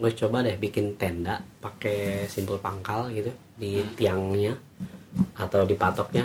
[0.00, 3.28] lo coba deh bikin tenda pakai simpul pangkal gitu
[3.60, 4.56] di tiangnya
[5.36, 6.24] atau di patoknya.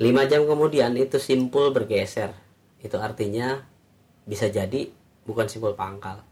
[0.00, 2.32] Lima jam kemudian itu simpul bergeser.
[2.80, 3.60] Itu artinya
[4.24, 4.88] bisa jadi
[5.28, 6.24] bukan simpul pangkal.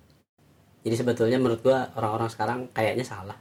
[0.81, 3.37] Jadi sebetulnya menurut gua orang-orang sekarang kayaknya salah.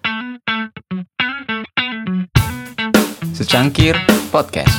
[3.31, 3.95] Secangkir
[4.27, 4.75] Podcast.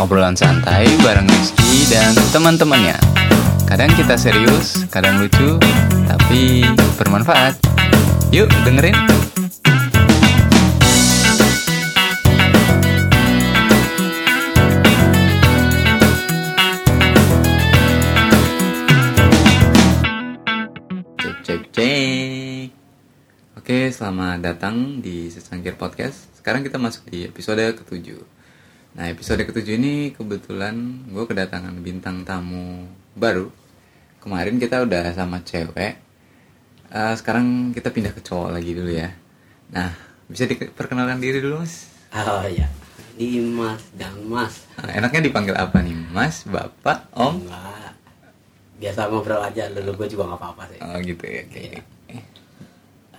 [0.00, 3.19] Obrolan santai bareng Rizky dan teman-temannya
[3.70, 5.54] Kadang kita serius, kadang lucu,
[6.10, 6.66] tapi
[6.98, 7.54] bermanfaat
[8.34, 8.98] Yuk dengerin
[21.22, 22.74] Cek cek cek
[23.54, 26.26] Oke, selamat datang di Secangkir Podcast.
[26.34, 28.18] Sekarang kita masuk di episode ketujuh.
[28.98, 33.59] Nah, episode ketujuh ini kebetulan gue kedatangan bintang tamu baru.
[34.20, 35.96] Kemarin kita udah sama cewek.
[36.90, 39.08] Eh, sekarang kita pindah ke cowok lagi dulu ya.
[39.70, 39.90] Nah,
[40.26, 41.86] bisa diperkenalkan diri dulu, Mas?
[42.10, 42.66] oh ya
[43.14, 45.94] Dimas dan Mas Nah, enaknya dipanggil apa nih?
[46.10, 47.46] Mas, Bapak, Om?
[47.46, 47.94] enggak
[48.80, 51.42] biasa ngobrol aja dulu gue juga nggak apa-apa sih Oh, gitu ya.
[51.44, 51.60] Oke.
[51.60, 51.80] Iya.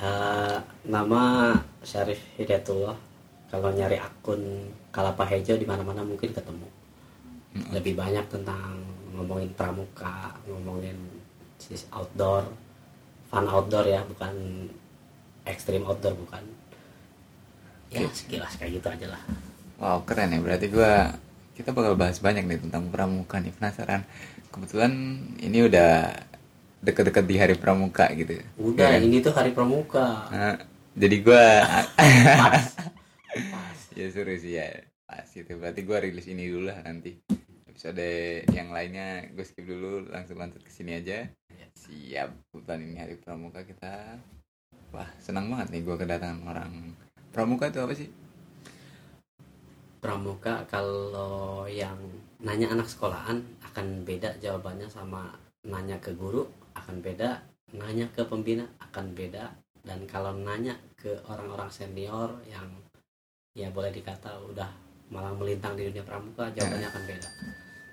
[0.01, 0.57] Eh,
[0.89, 1.53] nama
[1.85, 2.97] Syarif Hidayatullah
[3.47, 4.41] kalau nyari akun
[4.89, 6.65] Kalapa Hejo di mana-mana mungkin ketemu
[7.69, 8.75] lebih banyak tentang
[9.15, 10.97] ngomongin pramuka ngomongin
[11.91, 12.43] outdoor
[13.31, 14.33] fun outdoor ya bukan
[15.47, 16.43] ekstrim outdoor bukan.
[17.91, 19.21] Ya sekilas kayak gitu aja lah.
[19.81, 20.39] Wow keren ya.
[20.39, 21.11] Berarti gua
[21.57, 23.51] kita bakal bahas banyak nih tentang pramuka nih.
[23.55, 24.07] Penasaran.
[24.51, 24.91] Kebetulan
[25.43, 26.11] ini udah
[26.83, 28.39] deket-deket di hari pramuka gitu.
[28.59, 29.05] Udah Ya kan?
[29.05, 30.27] ini tuh hari pramuka.
[30.31, 30.55] Nah,
[30.95, 31.87] jadi gua pas
[32.39, 32.65] pas.
[33.99, 34.87] Ya seru sih ya.
[35.03, 35.51] Pas gitu.
[35.59, 37.19] Berarti gua rilis ini dulu lah nanti
[37.71, 38.03] episode
[38.51, 41.23] yang lainnya gue skip dulu langsung lanjut ke sini aja.
[41.71, 44.19] Siap kebetulan ini hari pramuka kita.
[44.91, 46.71] Wah senang banget nih gua kedatangan orang.
[47.31, 48.11] Pramuka itu apa sih?
[50.03, 51.95] Pramuka kalau yang
[52.43, 53.39] nanya anak sekolahan
[53.71, 55.31] akan beda jawabannya sama
[55.63, 56.43] nanya ke guru
[56.75, 57.39] akan beda.
[57.71, 59.47] Nanya ke pembina akan beda.
[59.81, 62.67] Dan kalau nanya ke orang-orang senior yang
[63.55, 64.69] ya boleh dikata udah
[65.11, 67.29] malah melintang di dunia pramuka jawabannya akan beda.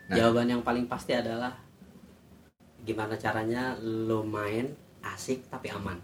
[0.09, 0.17] Nah.
[0.17, 1.53] jawaban yang paling pasti adalah
[2.81, 4.71] gimana caranya lo main
[5.05, 5.99] asik tapi aman.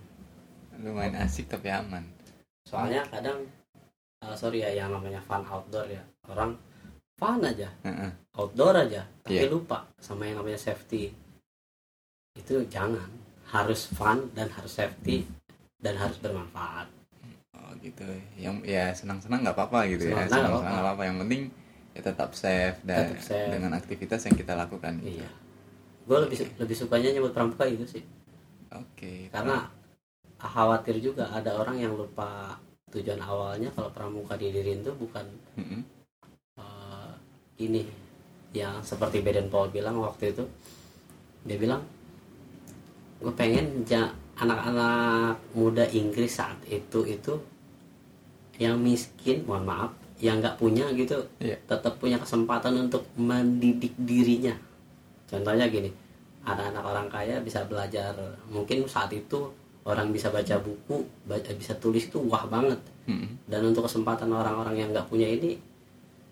[0.83, 2.03] Lumayan asik tapi aman.
[2.67, 3.47] Soalnya kadang
[4.21, 6.59] eh, sorry ya yang namanya fun outdoor ya orang
[7.17, 7.71] fun aja.
[7.87, 8.11] Heeh.
[8.35, 9.49] outdoor aja tapi Iya.
[9.49, 11.15] lupa sama yang namanya safety.
[12.35, 13.07] Itu jangan
[13.55, 15.23] harus fun dan harus safety
[15.79, 16.91] dan harus bermanfaat
[17.81, 18.05] gitu.
[18.37, 20.23] Yang ya senang-senang nggak apa-apa gitu ya.
[20.25, 20.71] Senang-senang nggak Senang-senang apa-apa.
[20.71, 21.03] nggak apa-apa.
[21.09, 21.43] Yang penting
[21.95, 23.51] ya tetap safe dan Tetap safe.
[23.55, 24.93] dengan aktivitas yang kita lakukan.
[24.99, 25.23] gitu.
[25.23, 25.31] iya
[26.05, 28.05] gue lebih su- lebih sukanya nyebut pramuka itu sih
[28.69, 29.33] Oke.
[29.33, 29.73] karena
[30.37, 32.61] khawatir juga ada orang yang lupa
[32.93, 35.25] tujuan awalnya kalau pramuka didiriin tuh bukan
[35.57, 35.81] Mm-mm.
[36.61, 37.13] eh,
[37.63, 37.89] ini
[38.53, 40.45] yang seperti Baden Paul bilang waktu itu
[41.49, 41.81] dia bilang
[43.25, 43.87] gue pengen
[44.37, 47.33] anak-anak muda Inggris saat itu itu
[48.59, 49.91] yang miskin mohon maaf
[50.23, 51.59] yang nggak punya gitu Iya.
[51.67, 54.55] tetap punya kesempatan untuk mendidik dirinya
[55.27, 55.91] contohnya gini
[56.45, 58.15] anak-anak orang kaya bisa belajar
[58.47, 59.51] mungkin saat itu
[59.85, 62.79] orang bisa baca buku baca, bisa tulis itu wah banget
[63.11, 63.49] Mm-mm.
[63.51, 65.57] dan untuk kesempatan orang-orang yang nggak punya ini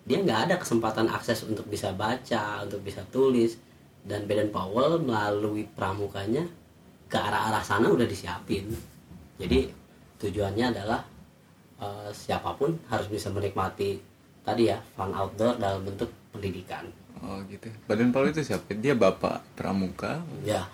[0.03, 3.55] dia nggak ada kesempatan akses untuk bisa baca untuk bisa tulis
[4.03, 6.43] dan Baden Powell melalui pramukanya
[7.07, 8.67] ke arah-arah sana udah disiapin
[9.39, 9.69] jadi
[10.19, 11.03] tujuannya adalah
[11.83, 13.99] eh, siapa pun harus bisa menikmati
[14.41, 16.87] tadi ya fun outdoor dalam bentuk pendidikan
[17.19, 17.71] Oh gitu.
[17.87, 18.67] Badan Paul itu siapa?
[18.75, 20.19] Dia bapak pramuka.
[20.43, 20.67] ya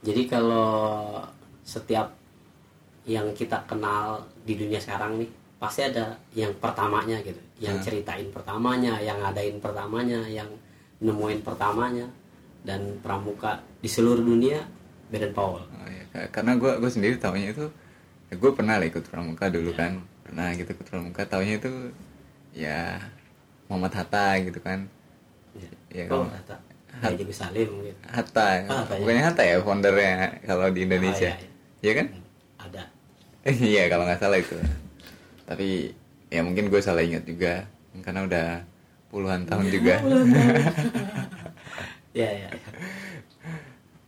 [0.00, 1.18] jadi kalau
[1.62, 2.10] setiap
[3.02, 7.84] yang kita kenal di dunia sekarang nih pasti ada yang pertamanya gitu yang Hmm.
[7.84, 10.46] ceritain pertamanya yang ngadain pertamanya yang
[10.98, 12.06] nemuin pertamanya
[12.62, 14.62] dan pramuka di seluruh dunia
[15.08, 16.02] Baden Powell Oh, ya.
[16.08, 17.66] Ka- Karena gue gue sendiri taunya itu,
[18.28, 19.98] ya gue pernah lah ikut pramuka dulu kan.
[20.32, 21.28] Pernah gitu ikut pramuka.
[21.28, 21.92] Taunya itu
[22.56, 22.96] ya
[23.68, 24.88] Muhammad Hatta gitu kan.
[25.92, 29.00] Ya, oh kalau- Haji Gus Salim gitu Hatta, Ah, Hatta, ya.
[29.00, 30.12] bukannya Hatta ya foundernya
[30.44, 31.48] kalau di Indonesia, Oh, iya, iya.
[31.82, 32.06] Iya kan?
[32.58, 32.82] ada
[33.76, 34.56] Iya kalau nggak salah itu.
[35.44, 35.92] Tapi
[36.28, 37.68] ya mungkin gue salah ingat juga
[38.00, 38.46] karena udah
[39.08, 40.00] puluhan tahun juga.
[42.12, 42.48] ya ya, ya.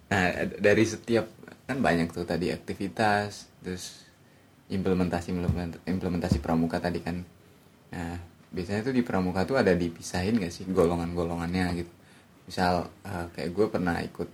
[0.09, 0.25] Nah
[0.57, 1.29] dari setiap
[1.65, 4.05] kan banyak tuh tadi aktivitas, terus
[4.73, 7.21] implementasi implement- implementasi pramuka tadi kan.
[7.93, 8.17] Nah
[8.55, 11.93] biasanya tuh di pramuka tuh ada dipisahin gak sih golongan-golongannya gitu.
[12.49, 14.29] Misal eh, kayak gue pernah ikut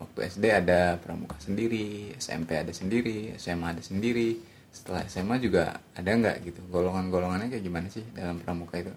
[0.00, 4.40] waktu SD ada pramuka sendiri SMP ada sendiri SMA ada sendiri.
[4.74, 6.60] Setelah SMA juga ada nggak gitu?
[6.66, 8.90] Golongan-golongannya kayak gimana sih dalam pramuka itu?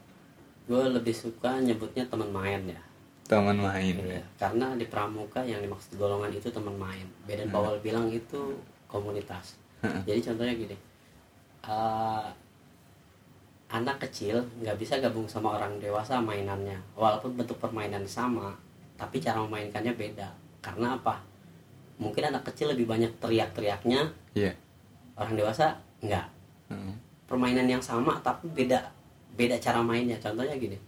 [0.66, 2.82] Gue lebih suka nyebutnya teman main ya.
[3.28, 7.06] Teman main Iya, karena di pramuka yang dimaksud golongan itu teman main.
[7.28, 8.58] Beden Powell bilang itu
[8.90, 9.54] komunitas
[10.08, 10.76] jadi contohnya gini
[11.68, 12.28] eh,
[13.68, 16.80] anak kecil nggak bisa gabung sama orang dewasa mainannya.
[16.96, 18.56] Walaupun bentuk permainan sama
[18.96, 20.28] tapi cara memainkannya beda.
[20.64, 21.20] Karena apa?
[22.00, 24.08] Mungkin anak kecil lebih banyak teriak-teriaknya
[24.38, 24.54] iya.
[25.20, 26.28] orang dewasa nggak.
[26.68, 26.96] Heeh.
[27.28, 28.80] permainan yang sama tapi beda
[29.36, 30.16] beda cara mainnya.
[30.16, 30.80] Contohnya gini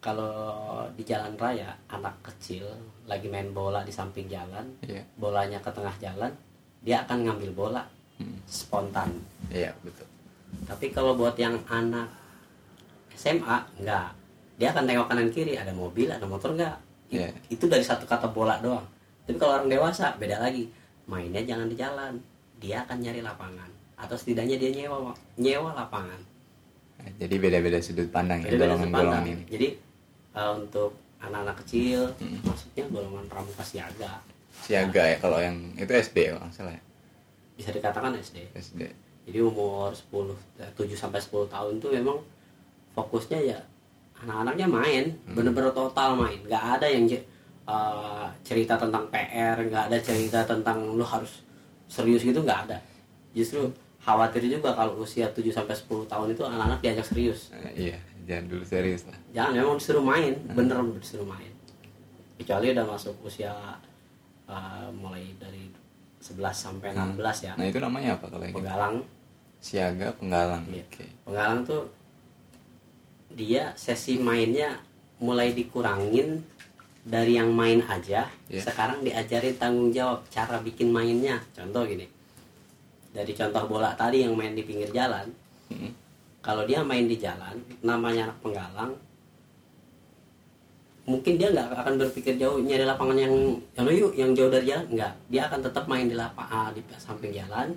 [0.00, 2.64] kalau di jalan raya anak kecil
[3.04, 5.04] lagi main bola di samping jalan iya.
[5.20, 6.32] bolanya ke tengah jalan
[6.80, 7.82] dia akan ngambil bola
[8.16, 8.36] Hmm.
[8.44, 9.08] spontan.
[9.48, 10.04] Iya betul.
[10.68, 12.04] Tapi kalau buat yang anak
[13.16, 14.12] SMA enggak.
[14.60, 16.76] Dia akan tengok kanan kiri ada mobil ada motor enggak.
[17.10, 17.26] Iya.
[17.48, 18.84] itu dari satu kata bola doang.
[19.24, 20.68] Tapi kalau orang dewasa beda lagi.
[21.08, 22.20] Mainnya jangan di jalan.
[22.60, 23.66] Dia akan nyari lapangan.
[23.96, 26.20] Atau setidaknya dia nyewa nyewa lapangan.
[27.00, 29.44] Nah, jadi beda-beda sudut pandang ya Beda-beda golongan-golongan sudut ini.
[29.48, 29.68] Jadi
[30.30, 32.36] eh, untuk anak-anak kecil Hmm.
[32.44, 34.20] maksudnya golongan pramuka siaga
[34.70, 36.82] siaga ya kalau yang itu SD kalau nggak salah ya.
[37.52, 38.80] Bisa dikatakan SD SD
[39.20, 42.18] jadi umur 10 eh, 7 sampai 10 tahun tuh memang
[42.90, 43.58] fokusnya ya
[44.16, 45.34] anak-anaknya main Hmm.
[45.34, 46.38] bener-bener total main.
[46.42, 51.42] Nggak ada yang eh, cerita tentang PR nggak ada cerita tentang lu harus
[51.86, 52.78] serius gitu nggak ada.
[53.30, 53.70] Justru
[54.00, 57.52] khawatir juga kalau usia 7 sampai 10 tahun itu anak-anak diajak serius.
[57.52, 57.94] Nah, iya
[58.24, 59.18] jangan dulu serius lah.
[59.30, 60.56] Jangan memang disuruh main Hmm.
[60.56, 61.52] bener disuruh main.
[62.40, 63.52] Kecuali udah masuk usia
[64.50, 65.70] eh, mulai dari
[66.18, 68.58] 11 sampai 16 ya nah itu namanya apa kalau yang gitu?
[68.60, 68.96] penggalang
[69.60, 70.84] siaga penggalang Iya.
[70.84, 71.82] oke Penggalang tuh
[73.30, 74.82] dia sesi mainnya
[75.22, 76.42] mulai dikurangin
[77.00, 78.28] dari yang main aja.
[78.50, 78.60] Iya.
[78.60, 81.40] Sekarang diajarin tanggung jawab cara bikin mainnya.
[81.54, 82.04] Contoh gini.
[83.10, 85.26] Dari contoh bola tadi yang main di pinggir jalan,
[85.70, 85.90] Mm-mm.
[86.42, 88.92] kalau dia main di jalan, namanya anak penggalang,
[91.10, 93.34] mungkin dia nggak akan berpikir jauh nyari lapangan yang
[93.74, 94.86] yang yuk yang jauh dari jalan.
[94.94, 95.12] Nggak.
[95.26, 97.74] Dia akan tetap main di lapangan di samping jalan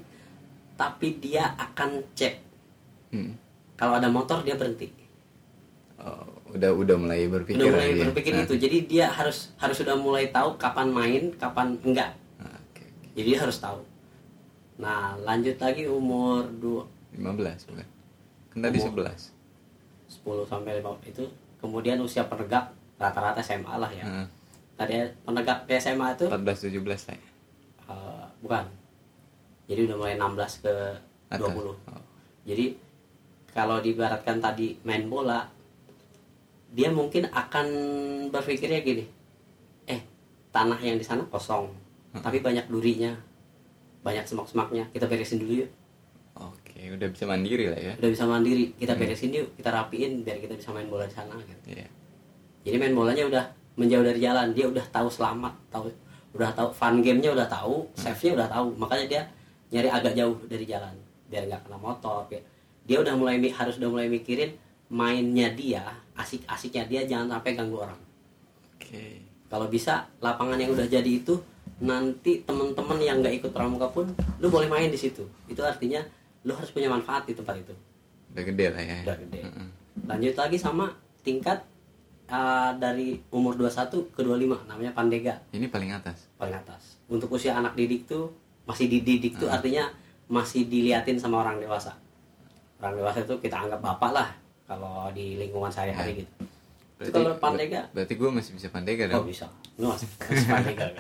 [0.78, 2.36] tapi dia akan cek.
[3.14, 3.38] Mm.
[3.78, 4.90] kalau ada motor dia berhenti.
[6.02, 8.10] Oh, udah udah mulai berpikir udah mulai ya?
[8.10, 12.58] berpikir Nah, itu jadi dia harus harus sudah mulai tahu kapan main kapan enggak nah,
[12.58, 13.10] oke oke.
[13.14, 13.82] jadi dia harus tahu.
[14.82, 17.88] Nah lanjut lagi umur 2 15 bukan
[18.50, 18.78] kan tadi.
[18.82, 19.30] 11
[20.26, 21.26] 10 sampai 15 itu.
[21.62, 24.28] Kemudian usia penegak rata-rata SMA lah ya Heeh.
[24.74, 27.28] tadi penegak di SMA itu 14 17 lah ya
[27.86, 28.66] eh, bukan
[29.64, 30.74] jadi udah mulai 16 ke
[31.30, 31.50] Atas.
[31.50, 32.04] 20 Oh.
[32.44, 32.66] jadi
[33.50, 35.46] kalau dibaratkan tadi main bola
[36.70, 37.68] dia mungkin akan
[38.30, 39.06] berpikirnya gini
[39.86, 40.02] eh
[40.50, 41.70] tanah yang di sana kosong
[42.16, 43.14] tapi banyak durinya
[44.02, 45.72] banyak semak-semaknya kita beresin dulu yuk
[46.34, 47.94] Oke, udah bisa mandiri lah ya.
[47.94, 51.38] udah bisa mandiri kita beresin yuk kita rapiin biar kita bisa main bola di sana
[51.40, 51.62] gitu.
[51.70, 51.86] Iya.
[52.64, 53.44] Jadi main bolanya udah
[53.76, 55.92] menjauh dari jalan dia udah tahu selamat tahu
[56.34, 59.22] udah tahu fun gamenya udah tahu save nya udah tahu makanya dia
[59.70, 60.94] nyari agak jauh dari jalan
[61.30, 62.42] biar nggak kena motor ya.
[62.86, 64.54] dia udah mulai harus udah mulai mikirin
[64.90, 65.82] mainnya dia
[66.14, 67.98] asik-asiknya dia jangan sampai ganggu orang
[68.78, 69.22] Oke.
[69.50, 71.38] kalau bisa lapangan yang udah jadi itu
[71.82, 74.06] nanti teman-teman yang nggak ikut pramuka pun
[74.38, 76.06] lu boleh main di situ itu artinya
[76.46, 77.74] lu harus punya manfaat di tempat itu
[78.34, 78.98] Udah gede lah ya.
[79.06, 79.40] Udah gede.
[79.46, 79.68] Heeh.
[80.10, 80.90] lanjut lagi sama
[81.22, 81.62] tingkat
[82.34, 85.38] uh, dari umur 21 ke 25 namanya pandega.
[85.54, 86.34] Ini paling atas.
[86.42, 86.98] paling atas.
[87.06, 88.34] Untuk usia anak didik tuh
[88.66, 89.94] masih dididik tuh artinya
[90.26, 91.94] masih diliatin sama orang dewasa.
[92.82, 94.30] Orang dewasa itu kita anggap bapak lah
[94.66, 96.34] kalau di lingkungan sehari-hari gitu.
[97.04, 97.86] Itu kalau pandega?
[97.92, 99.28] Berarti gue masih bisa pandega oh dong.
[99.30, 99.46] bisa.
[99.76, 100.88] Lu masih, masih pandega.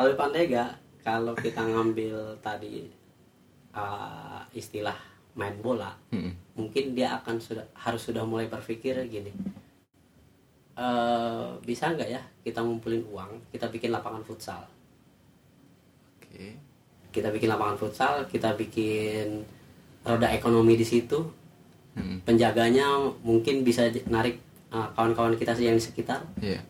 [0.00, 0.64] Kalau pandega
[1.04, 2.88] kalau kita ngambil tadi
[3.76, 4.96] uh, istilah
[5.40, 6.32] main bola Mm-mm.
[6.54, 9.32] mungkin dia akan sudah harus sudah mulai berpikir gini
[10.76, 14.62] eh bisa nggak ya kita ngumpulin uang kita bikin lapangan futsal
[16.20, 16.56] Oke.
[17.10, 19.44] kita bikin lapangan futsal kita bikin
[20.00, 21.18] roda ekonomi di situ
[21.96, 22.22] Mm-mm.
[22.22, 22.86] penjaganya
[23.20, 24.38] mungkin bisa narik
[24.70, 26.60] eh, kawan-kawan kita yang di sekitar Iya.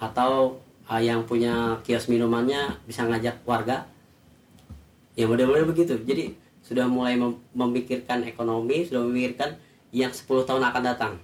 [0.00, 3.86] atau eh, yang punya kios minumannya bisa ngajak warga
[5.12, 6.32] ya model-model begitu jadi
[6.72, 9.52] sudah mulai mem- memikirkan ekonomi sudah memikirkan
[9.90, 11.14] yang 10 tahun akan datang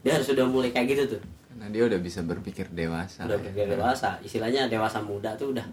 [0.00, 3.22] dia harus sudah mulai kayak gitu tuh Karena dia udah bisa berpikir dewasa.
[3.22, 3.40] udah ya.
[3.40, 5.66] berpikir dewasa istilahnya dewasa muda tuh udah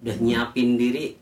[0.00, 1.12] udah nyiapin diri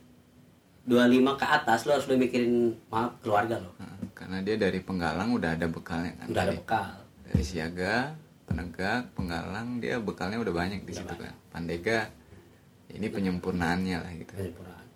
[0.85, 0.95] 25
[1.35, 2.55] ke atas lo harus udah mikirin
[2.89, 3.75] maaf keluarga lo
[4.15, 6.27] karena dia dari penggalang udah ada bekalnya kan.
[6.27, 6.89] udah ada bekal
[7.23, 11.29] dari siaga penegak penggalang dia bekalnya udah banyak di Udah situ banyak.
[11.29, 11.99] kan pandega
[12.89, 14.87] ini penyempurnaannya lah gitu penyempurnaan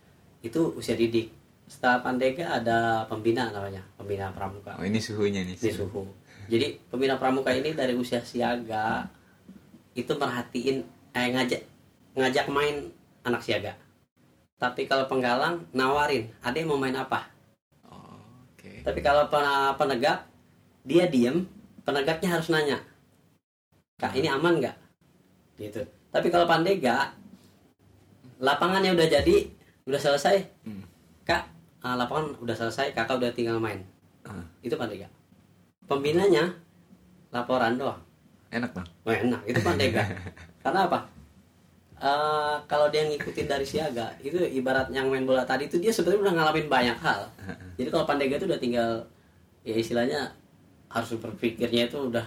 [0.40, 1.28] itu usia didik
[1.72, 4.76] setelah pandega ada pembina namanya pembina pramuka.
[4.76, 6.04] Oh ini suhunya nih di suhu.
[6.52, 9.08] jadi pembina pramuka ini dari usia siaga
[9.96, 10.84] itu merhatiin
[11.16, 11.62] eh ngajak
[12.12, 12.92] ngajak main
[13.24, 13.72] anak siaga.
[14.60, 17.32] Tapi kalau penggalang nawarin ada yang mau main apa?
[17.88, 18.20] Oh,
[18.52, 18.84] oke.
[18.84, 20.28] Tapi kalau pen- penegak
[20.84, 21.48] dia diem
[21.88, 22.84] penegaknya harus nanya
[23.96, 24.76] kak ini aman nggak?
[25.56, 25.80] Gitu.
[26.12, 27.16] Tapi kalau pandega
[28.38, 29.36] lapangannya udah jadi
[29.88, 30.36] udah selesai
[30.68, 30.84] Hmm.
[31.82, 33.82] Ah, lapangan udah selesai kakak udah tinggal main.
[34.26, 35.06] Ah, itu pandega
[35.90, 36.54] pembinanya
[37.34, 38.00] laporan doang.
[38.52, 38.86] Enak bang?
[39.04, 39.40] Wah, enak.
[39.48, 40.02] Itu pandega
[40.64, 40.98] karena apa?
[42.02, 46.22] Eh, kalau dia ngikutin dari siaga itu ibarat yang main bola tadi itu dia sebenarnya
[46.26, 47.20] udah ngalamin banyak hal.
[47.78, 48.90] Jadi kalau pandega itu udah tinggal
[49.62, 50.20] ya istilahnya
[50.90, 52.26] harus berpikirnya itu udah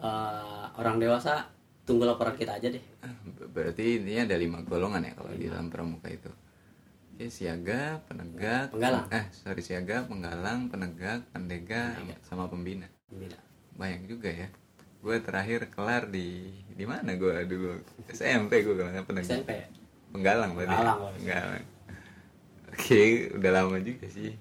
[0.00, 1.44] eh, orang dewasa
[1.84, 2.80] tunggu laporan kita aja deh.
[3.04, 6.30] Ah, ber- berarti intinya ada lima golongan ya kalau di dalam pramuka itu
[7.14, 9.06] Oke, siaga, penegak, Penggalang.
[9.08, 11.94] eh sorry siaga, penggalang, penegak, pendega,
[12.26, 12.90] sama pembina.
[13.06, 13.38] Pembina.
[13.78, 14.50] Banyak juga ya.
[14.98, 17.78] Gue terakhir kelar di di mana gue dulu
[18.10, 19.30] SMP gue kelar penegak.
[19.30, 19.50] SMP
[20.10, 20.74] Penggalang berarti.
[20.74, 20.78] ya?
[20.78, 21.18] Penggalang, berarti.
[21.22, 21.64] Penggalang.
[22.74, 24.34] Oke, udah lama juga sih.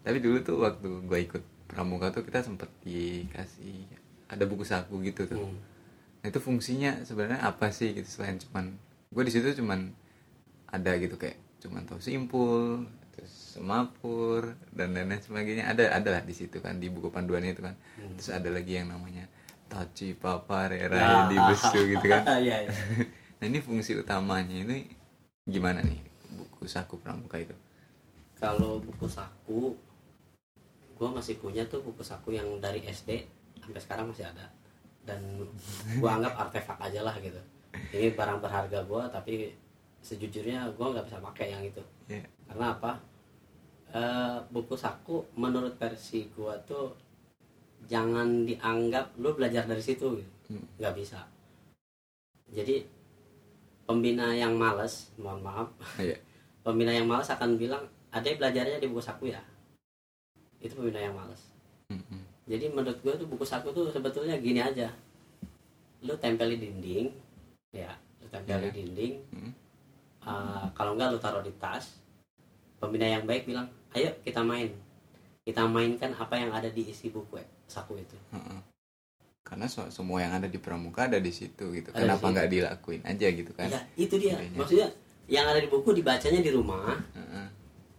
[0.00, 3.84] Tapi dulu tuh waktu gue ikut pramuka tuh kita sempet dikasih
[4.32, 5.44] ada buku saku gitu tuh.
[5.44, 5.60] Hmm.
[6.24, 8.72] Nah, itu fungsinya sebenarnya apa sih gitu selain cuman
[9.12, 9.92] gue di situ cuman
[10.66, 15.66] ada gitu kayak cuman tahu simpul terus semapur dan lain-lain sebagainya.
[15.66, 17.74] Ada ada lah di situ kan di buku panduannya itu kan.
[18.14, 19.26] Terus ada lagi yang namanya
[19.66, 22.22] taci papa rera di besu gitu kan.
[22.38, 22.72] Iya, iya.
[23.42, 24.86] nah ini fungsi utamanya ini
[25.42, 25.98] gimana nih
[26.38, 27.56] buku saku pramuka itu?
[28.38, 29.74] Kalau buku saku
[30.96, 33.26] gua masih punya tuh buku saku yang dari SD
[33.58, 34.46] sampai sekarang masih ada.
[35.02, 35.50] Dan
[35.98, 37.40] gua anggap artefak aja lah gitu.
[37.92, 39.65] Ini barang berharga gua tapi
[40.06, 42.92] sejujurnya gua nggak bisa pakai yang itu ya karena apa
[43.86, 46.90] Eh, buku saku menurut versi gua tuh
[47.86, 50.30] jangan dianggap lu belajar dari situ gitu.
[50.50, 50.66] Hmm.
[50.92, 51.22] bisa
[52.46, 52.82] jadi
[53.82, 56.18] pembina yang males mohon maaf Iya.
[56.66, 59.40] pembina yang malas akan bilang ada belajarnya di buku saku ya
[60.58, 61.46] itu pembina yang malas
[61.88, 62.20] Mm-mm.
[62.44, 64.90] jadi menurut gue tuh buku saku tuh sebetulnya gini aja
[66.02, 67.06] lu tempel di dinding
[67.70, 68.74] ya lu tempel di Ya.
[68.74, 69.52] dinding Mm.
[70.26, 72.02] Uh, kalau enggak lu taruh di tas.
[72.76, 74.74] Pembina yang baik bilang ayo kita main.
[75.46, 78.18] Kita mainkan apa yang ada di isi buku eh, saku itu.
[79.46, 81.94] Karena so- semua yang ada di pramuka ada di situ gitu.
[81.94, 83.70] Ada kenapa nggak dilakuin aja gitu kan?
[83.70, 84.34] Ya itu dia.
[84.58, 84.90] Maksudnya
[85.30, 86.98] yang ada di buku dibacanya di rumah.
[87.14, 87.46] Heeh.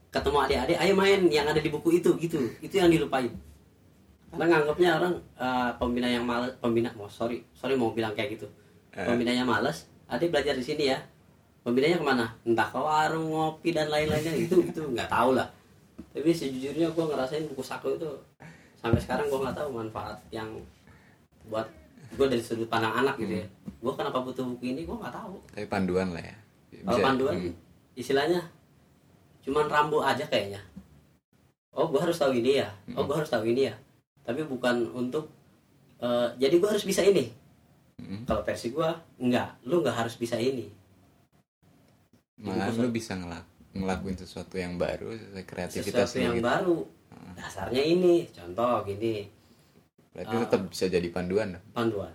[0.07, 2.39] ketemu adik-adik ayo main yang ada di buku itu gitu.
[2.59, 3.31] Itu yang dilupain.
[4.27, 8.47] Karena nganggapnya orang eh, pembina yang males pembina mau sorry sorry mau bilang kayak gitu.
[8.97, 9.05] Eh.
[9.05, 10.97] pembinanya males adik belajar di sini ya
[11.67, 12.25] pembinanya ke mana?
[12.47, 14.31] Entah ke warung ngopi dan lain-lainnya.
[14.39, 15.51] Itu itu nggak tahu lah.
[16.15, 18.07] Tapi sejujurnya gue ngerasain buku saku itu.
[18.79, 20.47] Sampai sekarang gue nggak tahu manfaat yang
[21.51, 21.67] buat
[22.15, 23.47] gue dari sudut pandang anak gitu ya.
[23.83, 24.87] Gue kenapa butuh buku ini?
[24.87, 25.35] Gue nggak tahu.
[25.51, 26.37] Tapi panduan lah ya.
[26.87, 27.53] Kalau Bisa- panduan Hmm.
[27.99, 28.41] istilahnya
[29.43, 30.63] cuman rambu aja kayaknya.
[31.75, 32.71] Oh gue harus tahu ini ya?
[32.95, 33.75] Oh gue harus tahu ini ya?
[34.23, 35.27] Tapi bukan untuk
[35.99, 37.27] eh, jadi gue harus bisa ini.
[37.97, 38.29] Mm.
[38.29, 38.85] kalau versi gue
[39.17, 40.69] enggak lu nggak harus bisa ini
[42.37, 46.45] malah lu bisa ngelak ngelakuin sesuatu yang baru sesuai kreativitas sesuatu yang gitu.
[46.45, 46.77] baru.
[47.37, 49.29] Dasarnya ini contoh gini.
[50.13, 50.41] Berarti Ah.
[50.45, 52.13] tetap bisa jadi panduan panduan.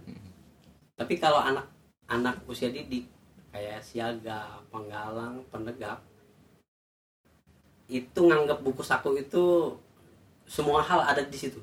[0.99, 1.67] Tapi kalau anak
[2.11, 3.07] anak usia didik
[3.55, 5.99] kayak siaga penggalang penegak
[7.91, 9.76] itu nganggap buku saku itu
[10.49, 11.61] semua hal ada di situ.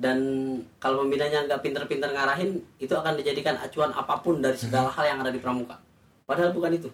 [0.00, 0.16] Dan
[0.80, 5.18] kalau pembinanya nggak pinter-pinter ngarahin itu akan dijadikan acuan apa pun dari segala hal yang
[5.20, 5.76] ada di pramuka.
[6.24, 6.88] Padahal bukan itu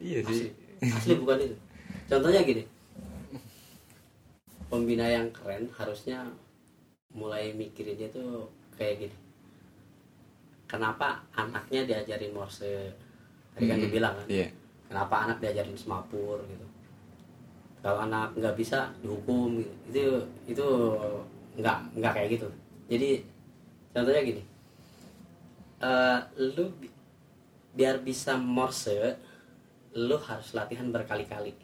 [0.00, 0.40] iya sih.
[0.94, 1.14] Asli.
[1.20, 1.56] Bukan itu.
[2.10, 2.62] Contohnya gini.
[4.70, 6.18] Pembina yang keren harusnya
[7.18, 8.30] mulai mikirin dia tuh
[8.76, 9.16] kayak gini.
[10.70, 11.08] Kenapa
[11.42, 12.72] anaknya diajarin morse?
[13.54, 14.28] Tadi kan Hmm, dibilang kan.
[14.28, 14.52] iya.
[14.88, 16.66] Kenapa anak diajarin semapur gitu?
[17.84, 19.70] Kalau anak nggak bisa dihukum gitu.
[19.94, 20.02] itu
[20.50, 20.66] itu
[21.60, 22.48] nggak nggak kayak gitu.
[22.90, 23.08] Jadi
[23.94, 24.42] contohnya gini.
[25.90, 26.18] Eh
[26.56, 26.92] lu bi-
[27.78, 28.98] biar bisa morse
[29.96, 31.56] lu harus latihan berkali-kali.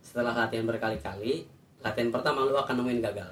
[0.00, 1.44] Setelah latihan berkali-kali
[1.84, 3.30] latihan pertama lu akan nemuin gagal.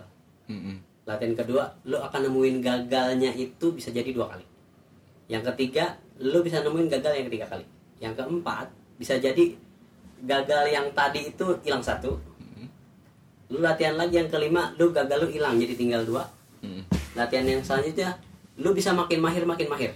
[0.50, 0.82] Mm-mm.
[1.06, 4.44] latihan kedua lu akan nemuin gagalnya itu bisa jadi dua kali.
[5.30, 7.64] Yang ketiga lu bisa nemuin gagal yang ketiga kali.
[8.02, 8.66] Yang keempat
[9.00, 9.56] bisa jadi
[10.26, 12.20] gagal yang tadi itu hilang satu.
[13.50, 16.28] Lu latihan lagi yang kelima lu gagal lu hilang jadi tinggal dua.
[16.60, 16.84] Mm-mm.
[17.16, 18.20] latihan yang selanjutnya
[18.60, 19.92] lu bisa makin mahir makin mahir.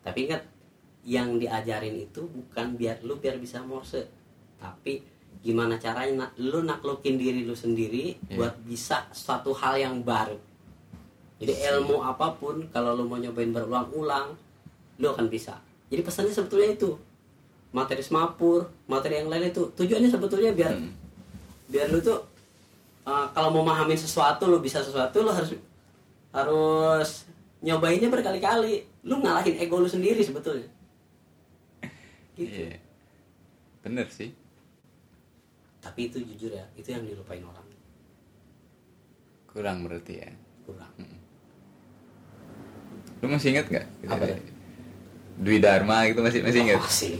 [0.00, 0.40] Tapi ingat
[1.04, 4.04] yang diajarin itu bukan biar lu biar bisa morse
[4.60, 5.00] tapi
[5.40, 8.36] gimana caranya nak, lu naklukin diri lu sendiri Iya.
[8.36, 10.36] buat bisa suatu hal yang baru.
[11.40, 14.36] Jadi ilmu apa pun kalau lu mau nyobain berulang-ulang
[15.00, 15.56] lu akan bisa.
[15.88, 16.92] Jadi pesannya sebetulnya itu.
[17.72, 20.92] Materi semapur materi yang lain itu tujuannya sebetulnya biar Hmm.
[21.72, 22.20] biar lu tuh
[23.08, 25.56] uh, kalau mau memahamin sesuatu lu bisa sesuatu lu harus
[26.36, 27.24] harus
[27.64, 28.84] nyobainnya berkali-kali.
[29.08, 30.68] Lu ngalahin ego lu sendiri sebetulnya
[32.40, 32.78] gitu Iya.
[33.80, 34.30] Bener sih.
[35.80, 37.64] tapi itu jujur ya itu yang dilupain orang
[39.46, 40.30] Kurang berarti ya.
[40.62, 40.92] kurang
[43.18, 43.86] Lu masih ingat nggak?
[44.06, 44.36] Apa ya?
[45.36, 46.80] Dwi Dharma gitu masih masih ingat?
[46.80, 47.12] masih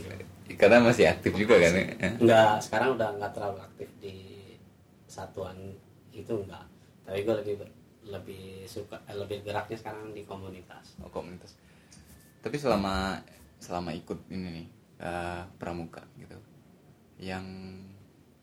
[0.55, 1.85] Karena masih aktif juga kan ya.
[2.21, 4.15] nggak sekarang udah nggak terlalu aktif di
[5.05, 5.57] satuan
[6.11, 6.61] itu enggak
[7.01, 7.55] tapi gue lebih
[8.03, 11.57] lebih suka eh, lebih geraknya sekarang di komunitas Oh, komunitas.
[12.39, 13.17] Tapi selama
[13.57, 14.67] selama ikut ini nih
[15.01, 16.37] eh, pramuka gitu,
[17.21, 17.45] yang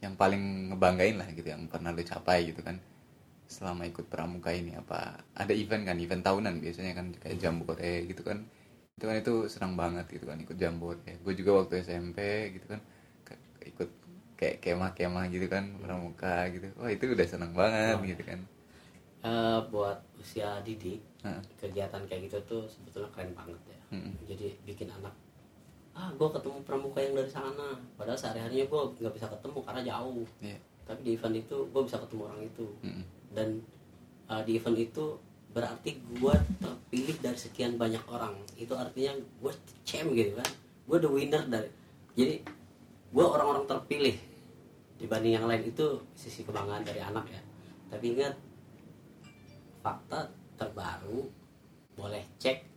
[0.04, 2.78] yang paling ngebanggain lah gitu, yang pernah lu capai gitu kan,
[3.50, 8.22] selama ikut pramuka ini apa ada event kan, event tahunan biasanya kan kayak jambore gitu
[8.28, 8.38] kan,
[8.98, 11.10] itu kan itu senang banget gitu kan ikut jambore.
[11.24, 12.18] Gue juga waktu SMP
[12.54, 12.80] gitu kan
[13.70, 13.90] ikut
[14.38, 18.40] kayak kemah-kemah gitu kan pramuka gitu, wah itu udah senang banget Oh, gitu kan.
[19.18, 21.42] Eh, buat usia didik Heeh.
[21.58, 24.14] kegiatan kayak gitu tuh sebetulnya keren banget ya Mm-mm.
[24.30, 25.10] jadi bikin anak
[25.98, 27.74] ah gue ketemu pramuka yang dari sana.
[27.98, 30.22] Padahal sehari harinya gue nggak bisa ketemu karena jauh.
[30.38, 30.58] Iya.
[30.88, 32.66] tapi di event itu gue bisa ketemu orang itu.
[32.80, 33.04] Mm-mm.
[33.36, 33.60] dan
[34.24, 35.20] uh, di event itu
[35.52, 38.32] berarti gue terpilih dari sekian banyak orang.
[38.56, 39.52] Itu artinya gue
[39.84, 40.48] champ gitu kan.
[40.88, 41.68] Gue the winner dari
[42.16, 42.40] jadi
[43.12, 44.16] gue orang-orang terpilih.
[44.96, 45.86] Dibanding yang lain itu
[46.16, 47.42] sisi kebanggaan dari anak ya.
[47.92, 48.34] Tapi ingat
[49.84, 51.28] fakta terbaru
[51.94, 52.67] boleh cek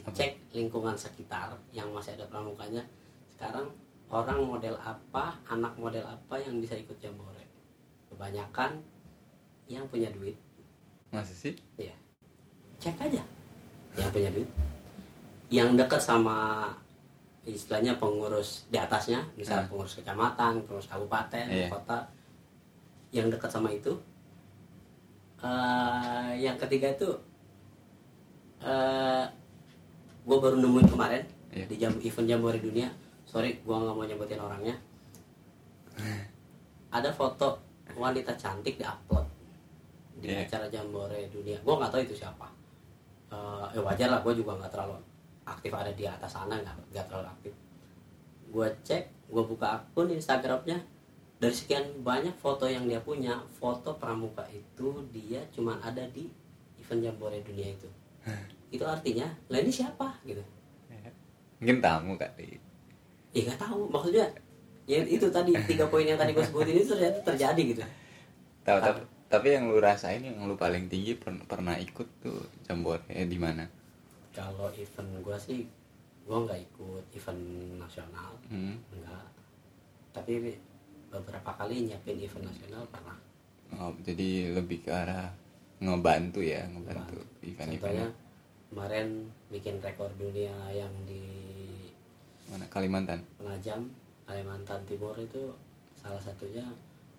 [0.00, 2.82] dicek lingkungan sekitar yang masih ada pramukanya
[3.28, 3.66] sekarang
[4.08, 7.44] orang model apa anak model apa yang bisa ikut jambore
[8.08, 8.80] kebanyakan
[9.66, 10.34] yang punya duit
[11.08, 11.56] Masa sih?
[11.76, 11.92] ya
[12.78, 13.22] cek aja
[13.94, 14.48] yang punya duit
[15.48, 16.68] yang dekat sama
[17.42, 19.70] istilahnya pengurus di atasnya misalnya Hmm.
[19.72, 21.68] pengurus kecamatan pengurus kabupaten Iya.
[21.68, 21.98] kota
[23.10, 23.96] yang dekat sama itu
[25.38, 27.06] Eh, yang ketiga itu
[28.58, 29.22] eh
[30.28, 31.64] gue baru nemuin kemarin Iya.
[31.64, 32.92] di jam event jambore dunia.
[33.24, 34.76] Sorry gue nggak mau nyebutin orangnya.
[36.96, 37.56] Ada foto
[37.96, 39.24] wanita cantik di upload
[40.20, 40.44] di Iya.
[40.44, 41.56] acara jambore dunia.
[41.64, 42.44] Gue nggak tahu itu siapa.
[43.32, 45.00] Eh, ya wajar lah gue juga nggak terlalu
[45.48, 47.52] aktif ada di atas sana nggak nggak terlalu aktif.
[48.52, 50.76] Gue cek gue buka akun instagramnya.
[51.38, 56.26] Dari sekian banyak foto yang dia punya foto pramuka itu dia cuman ada di
[56.82, 57.86] event jambore dunia itu
[58.68, 60.42] itu artinya lah ini siapa gitu
[61.58, 62.54] Mungkin tamu kali.
[63.28, 64.24] ya nggak tahu maksudnya
[64.84, 67.82] ya itu tadi tiga poin yang tadi gue sebutin itu ternyata terjadi gitu
[68.62, 68.84] Tahu Ah.
[68.84, 73.36] tapi, tapi yang lu rasain yang lu paling tinggi per- pernah ikut tuh jambore di
[73.36, 73.66] mana?
[74.30, 75.60] kalau event gue sih
[76.22, 77.42] gue nggak ikut event
[77.76, 78.78] nasional Hmm.
[78.90, 79.26] enggak
[80.10, 80.54] tapi
[81.08, 83.16] beberapa kali nyiapin event nasional pernah
[83.70, 85.28] Oh, jadi lebih ke arah
[85.76, 88.08] ngebantu ya, ngebantu event-event
[88.68, 89.08] kemarin
[89.48, 91.24] bikin rekor dunia yang di
[92.46, 93.20] mana Kalimantan.
[93.36, 93.88] Penajam
[94.24, 95.52] Kalimantan Timur itu
[95.94, 96.64] salah satunya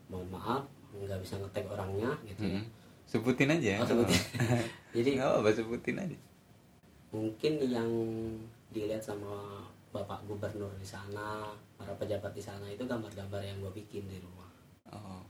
[0.07, 2.65] mohon maaf nggak bisa ngetek orangnya gitu ya Hmm.
[3.05, 3.81] Sebutin aja.
[3.81, 4.21] Oh, sebutin.
[4.95, 6.17] Jadi Nggak apa-apa, sebutin aja.
[7.09, 7.89] mungkin yang
[8.69, 14.05] dilihat sama bapak gubernur di sana para pejabat di sana itu gambar-gambar yang gue bikin
[14.05, 14.45] di rumah
[14.89, 15.21] Oh.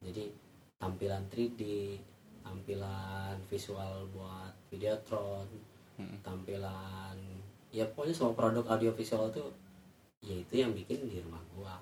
[0.00, 0.28] jadi
[0.76, 1.96] tampilan 3D
[2.42, 5.46] tampilan visual buat videotron
[5.92, 6.16] Hmm.
[6.24, 7.14] tampilan
[7.68, 9.52] ya pokoknya semua produk audio visual tuh
[10.18, 11.76] ya itu yang bikin di rumah gua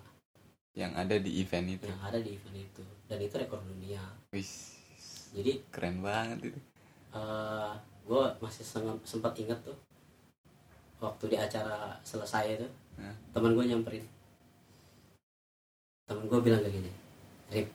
[0.71, 1.87] Yang ada di event itu.
[1.87, 4.83] yang ada di event itu dan itu rekor dunia Wis.
[5.31, 6.59] jadi Keren banget itu.
[7.11, 7.71] eh
[8.03, 8.67] gue masih
[9.01, 9.79] sempat inget tuh
[10.99, 12.67] waktu di acara selesai itu
[12.99, 13.15] Hah?
[13.31, 14.03] teman gue nyamperin
[16.05, 16.91] teman gue bilang kayak gini
[17.49, 17.69] Rip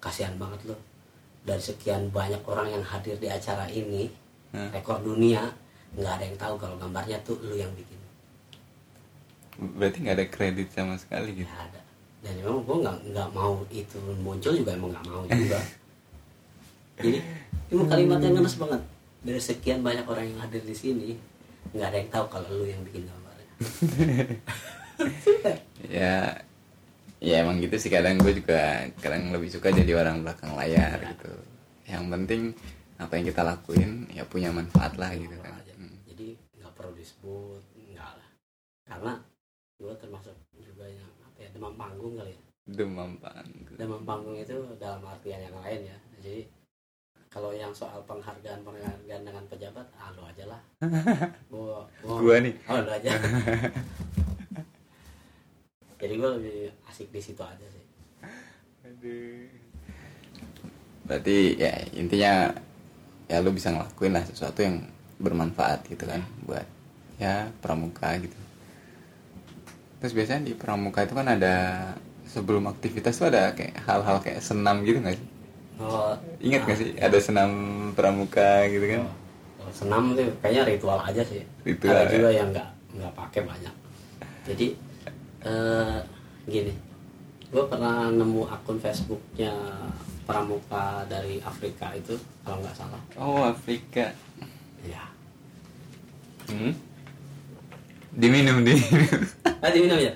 [0.00, 0.76] kasihan banget lo
[1.40, 4.12] dari sekian banyak orang yang hadir di acara ini
[4.52, 4.68] Hah?
[4.76, 5.48] rekor dunia
[5.96, 7.98] nggak ada yang tahu kalau gambarnya tuh lu yang bikin.
[9.58, 11.48] Berarti nggak ada kredit sama sekali gitu.
[11.50, 11.80] nggak ada.
[12.20, 15.58] Dan memang gue nggak nggak mau itu muncul juga emang nggak mau juga.
[17.00, 17.18] Jadi
[17.72, 18.82] itu kalimat yang ngenes banget.
[19.20, 21.16] Dari sekian banyak orang yang hadir di sini
[21.74, 23.48] nggak ada yang tahu kalau lu yang bikin gambarnya.
[25.90, 26.44] Ya
[27.20, 27.92] ya emang gitu sih.
[27.92, 31.32] Kadang gue juga kadang lebih suka jadi orang belakang layar gitu.
[31.86, 32.42] Yang penting
[33.00, 35.56] apa yang kita lakuin ya punya manfaat lah gitu kan.
[35.56, 35.72] Aja.
[35.76, 35.96] Hmm.
[36.08, 38.28] jadi nggak perlu disebut enggak lah.
[38.88, 39.12] Karena
[39.80, 42.40] gue termasuk juga yang apa ya demam panggung kali ya.
[42.68, 43.76] Demam panggung.
[43.76, 45.96] Demam panggung itu dalam artian yang lain ya.
[46.20, 46.48] Jadi
[47.30, 50.60] kalau yang soal penghargaan penghargaan dengan pejabat ah lu aja lah.
[51.50, 52.54] Gua, gua, gua nih.
[52.66, 53.10] oh lu aja
[56.00, 56.58] jadi gue lebih
[56.88, 57.84] asik di situ aja sih.
[61.04, 62.48] Berarti ya intinya
[63.28, 64.82] ya lu bisa ngelakuin lah sesuatu yang
[65.20, 66.64] bermanfaat gitu kan buat
[67.20, 68.34] ya pramuka gitu.
[70.00, 71.54] Terus biasanya di pramuka itu kan ada
[72.24, 75.28] sebelum aktivitas tuh ada kayak hal-hal kayak senam gitu nggak sih?
[75.80, 77.50] Oh, ingat nggak nah, sih ada senam
[77.92, 79.00] pramuka gitu kan?
[79.60, 81.44] Oh, senam tuh kayaknya ritual aja sih.
[81.68, 82.12] Ritual, ada ya.
[82.16, 83.74] juga yang nggak nggak pakai banyak.
[84.48, 84.66] Jadi
[85.44, 85.98] eh,
[86.48, 86.72] gini.
[87.50, 89.52] Gue pernah nemu akun Facebooknya
[90.22, 92.14] pramuka dari Afrika itu
[92.46, 93.02] kalau nggak salah.
[93.18, 94.14] Oh Afrika.
[94.86, 95.10] Ya
[96.50, 96.72] hmm?
[98.14, 99.22] diminum diminum.
[99.62, 100.12] Ah diminum ya?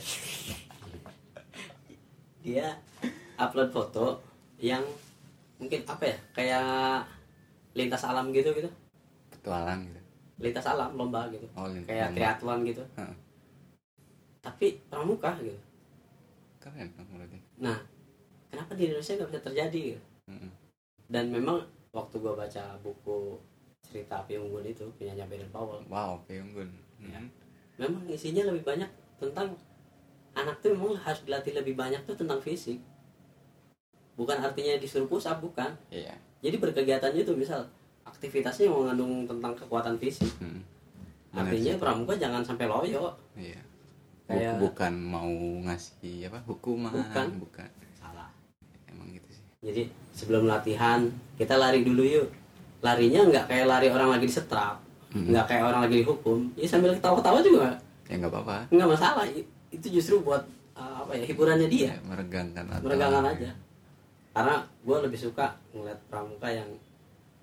[2.44, 2.66] Dia
[3.38, 4.20] upload foto
[4.58, 4.82] yang
[5.58, 6.68] mungkin apa ya kayak
[7.74, 8.70] lintas alam gitu gitu
[9.30, 10.00] petualang gitu.
[10.42, 11.46] Lintas alam lomba gitu.
[11.54, 12.16] Oh kayak lomba.
[12.18, 12.84] triathlon gitu.
[14.44, 15.56] Tapi pramuka gitu.
[16.60, 17.40] Keren berarti.
[17.64, 17.80] Nah
[18.52, 20.04] kenapa di Indonesia nggak bisa terjadi gitu?
[20.24, 20.48] Mm-mm.
[21.04, 21.60] dan memang
[21.92, 23.36] waktu gua baca buku
[23.84, 25.84] cerita api unggun itu punyanya Baden Powell.
[25.88, 26.68] Wow peunggun
[27.04, 27.20] Ya.
[27.20, 27.28] Hmm.
[27.76, 28.88] memang isinya lebih banyak
[29.20, 29.52] tentang
[30.32, 32.80] anak tuh memang harus dilatih lebih banyak tuh tentang fisik.
[34.16, 35.76] Bukan artinya disuruh push up bukan.
[35.92, 36.16] Iya.
[36.40, 37.68] Jadi berkegiatannya itu misal
[38.08, 40.32] aktivitasnya mengandung tentang kekuatan fisik.
[40.40, 40.64] Hmm.
[41.36, 43.12] Artinya pramuka jangan sampai loyo.
[43.36, 43.73] Iya
[44.34, 45.32] Kayak- Buk- bukan mau
[45.64, 47.26] ngasih apa hukuman Bukan.
[47.38, 47.68] bukan.
[47.94, 48.28] Salah.
[48.86, 49.44] Emang gitu sih.
[49.60, 52.28] Jadi sebelum latihan kita lari dulu yuk.
[52.80, 54.76] Larinya nggak kayak lari orang lagi disetrap
[55.10, 55.30] Mm-mm.
[55.30, 56.38] nggak kayak orang lagi dihukum.
[56.52, 57.72] Ya sambil ketawa-ketawa juga
[58.04, 58.56] ya nggak apa-apa.
[58.68, 59.24] Nggak masalah.
[59.70, 60.44] Itu justru buat
[60.74, 61.90] uh, apa ya hiburannya dia.
[61.90, 63.50] Ya, meregangkan atau meregangkan aja.
[64.30, 66.68] Karena gue lebih suka ngeliat pramuka yang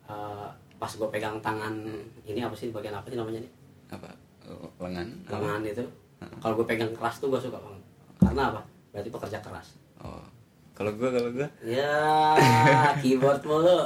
[0.06, 1.74] uh, pas gue pegang tangan
[2.22, 3.52] ini apa sih bagian apa sih namanya nih?
[3.90, 4.10] Apa?
[4.78, 5.08] Lengan?
[5.26, 5.38] Apa?
[5.38, 5.84] lengan itu
[6.42, 7.82] kalau gue pegang keras tuh gue suka banget.
[8.22, 8.62] Karena apa?
[8.94, 9.78] Berarti pekerja keras.
[10.02, 10.26] Oh.
[10.72, 11.48] Kalau gua kalau gua?
[11.62, 11.94] Ya
[13.02, 13.86] keyboard mulu.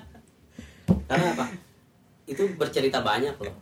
[1.08, 1.46] Karena apa?
[2.28, 3.56] Itu bercerita banyak loh.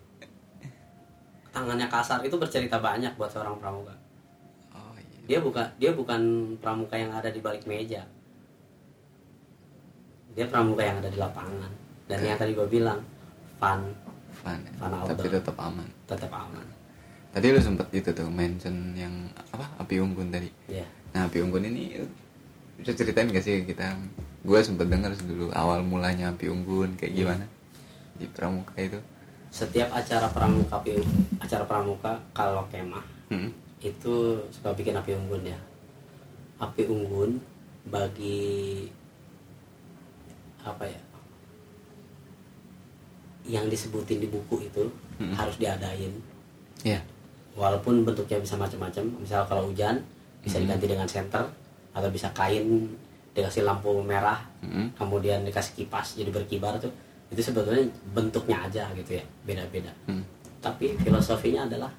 [1.55, 3.94] Tangannya kasar itu bercerita banyak buat seorang pramuka.
[4.75, 5.18] Oh iya.
[5.27, 8.03] Dia bukan dia bukan pramuka yang ada di balik meja.
[10.35, 11.71] Dia pramuka yang ada di lapangan.
[12.11, 12.99] Dan yang tadi gue bilang
[13.62, 13.94] fun.
[14.42, 14.59] Fun.
[14.79, 15.87] Fun tapi tetap aman.
[16.07, 16.78] Tetap aman
[17.38, 19.14] tadi lu sempet itu tuh mention yang
[19.55, 20.51] apa api unggun tadi.
[20.66, 20.83] Ya
[21.14, 22.03] nah api unggun ini
[22.77, 23.94] bisa ceritain gak sih kita
[24.42, 27.46] gue sempet denger dulu awal mulanya api unggun kayak gimana?
[28.18, 28.98] Di pramuka itu.
[29.55, 30.98] Setiap acara pramuka pi-
[31.38, 33.55] acara pramuka kalau kemah hmm.
[33.81, 35.59] itu suka bikin api unggun ya.
[36.59, 37.38] Api unggun
[37.87, 38.90] bagi
[40.61, 41.01] apa ya
[43.48, 45.35] yang disebutin di buku itu Hmm.
[45.35, 46.14] harus diadain.
[46.87, 47.03] Ya
[47.59, 49.99] walaupun bentuknya bisa macam-macam misal kalau hujan
[50.38, 50.64] bisa Hmm.
[50.64, 51.42] diganti dengan senter
[51.90, 52.87] atau bisa kain
[53.35, 54.87] dikasih lampu merah Hmm.
[54.94, 56.90] kemudian dikasih kipas jadi berkibar tuh
[57.29, 60.23] itu sebetulnya bentuknya aja gitu ya beda-beda Hmm.
[60.61, 61.90] tapi filosofinya adalah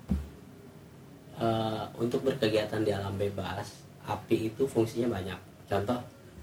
[1.38, 5.95] eh, untuk berkegiatan di alam bebas api itu fungsinya banyak contoh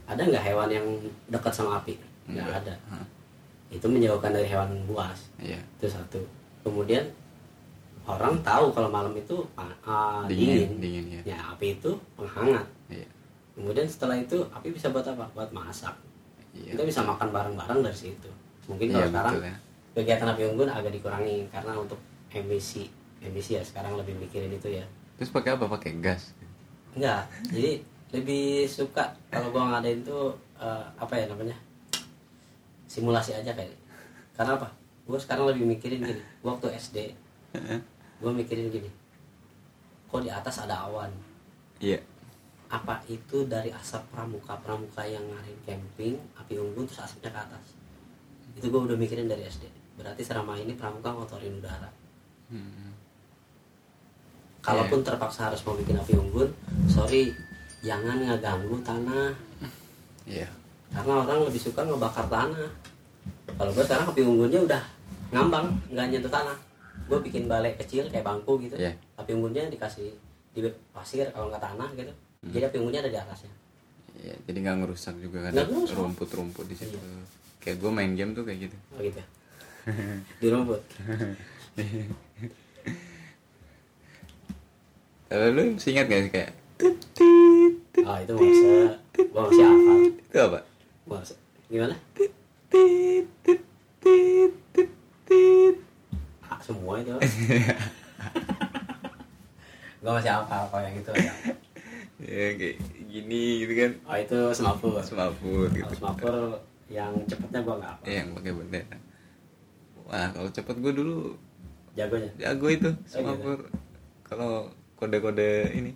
[0.06, 0.86] ada nggak hewan yang
[1.26, 2.60] dekat sama api nggak Nggak.
[2.62, 2.74] ada
[3.68, 6.20] itu menjauhkan dari hewan buas iya itu satu
[6.62, 7.02] kemudian
[8.06, 13.06] orang tahu kalau malam itu ah, dingin dingin, dingin ya ya api itu penghangat iya.
[13.56, 15.24] Kemudian setelah itu api bisa buat apa?
[15.32, 15.96] Buat masak.
[16.52, 16.76] Iya.
[16.76, 18.28] Kita bisa makan bareng-bareng dari situ.
[18.68, 19.56] Mungkin kalau Iya, sekarang betul ya.
[19.96, 21.96] kegiatan api unggun agak dikurangi karena untuk
[22.28, 22.84] emisi.
[23.24, 24.84] Emisi ya sekarang lebih mikirin itu ya.
[25.16, 25.72] Terus pakai apa?
[25.72, 26.36] Pakai gas?
[26.92, 27.24] Enggak.
[27.48, 27.80] Jadi
[28.12, 31.56] lebih suka kalau gua ngadain tuh eh, apa ya namanya?
[32.86, 33.72] Simulasi aja kayak.
[34.36, 34.68] Karena apa?
[35.08, 36.20] Gua sekarang lebih mikirin gini.
[36.44, 36.96] Waktu SD
[38.20, 38.90] gua mikirin gini
[40.06, 41.12] kok di atas ada awan?
[41.82, 42.00] Iya.
[42.72, 44.56] Apa itu dari asap pramuka?
[44.64, 47.66] Pramuka yang ngadain camping api unggun terus asapnya ke atas.
[48.56, 51.90] Itu gue udah mikirin dari SD berarti selama ini pramuka ngotorin udara.
[52.46, 52.94] Hmm.
[54.62, 56.46] kalaupun terpaksa harus mau bikin api unggun
[56.86, 57.34] sorry
[57.82, 59.30] jangan ngeganggu tanah.
[60.26, 60.46] Iya.
[60.90, 62.70] Karena orang lebih suka ngebakar tanah.
[63.46, 64.82] Kalau gue sekarang api unggunnya udah
[65.34, 66.65] ngambang nggak nyentuh tanah
[67.06, 68.74] gue bikin balai kecil kayak bangku gitu.
[68.74, 68.92] Iya.
[69.16, 70.10] api unggunnya dikasih
[70.56, 72.12] di pasir kalau nggak tanah gitu.
[72.50, 73.52] Jadi api unggunnya ada di atasnya.
[74.16, 75.52] Iya, jadi nggak ngerusak juga kan?
[75.92, 76.96] Rumput-rumput di situ.
[76.98, 77.22] Iya.
[77.66, 78.76] kayak gue main game tuh kayak gitu.
[78.94, 79.18] Oh gitu
[80.42, 80.82] di rumput?
[85.26, 86.50] Kalau lu masih ingat gak sih kayak
[88.06, 88.68] oh itu masa
[89.32, 89.98] gua masih hafal.
[90.06, 90.58] itu apa?
[91.08, 91.34] Masa
[91.66, 91.94] gimana
[96.50, 97.12] ah, semua itu
[100.02, 101.32] gua masih hafal kalau yang itu ya.
[102.16, 102.76] Ya kayak
[103.10, 103.92] gini gitu kan.
[104.08, 105.92] Oh itu semapur semaput gitu.
[105.98, 108.96] Semapur yang cepetnya gua nggak hafal Eh, yang pakai bendera
[110.06, 111.34] wah kalau cepet gue dulu
[111.98, 112.30] jagonya?
[112.38, 112.90] Jago itu gitu.
[113.10, 113.58] semapur
[114.22, 115.90] kalau kode-kode ini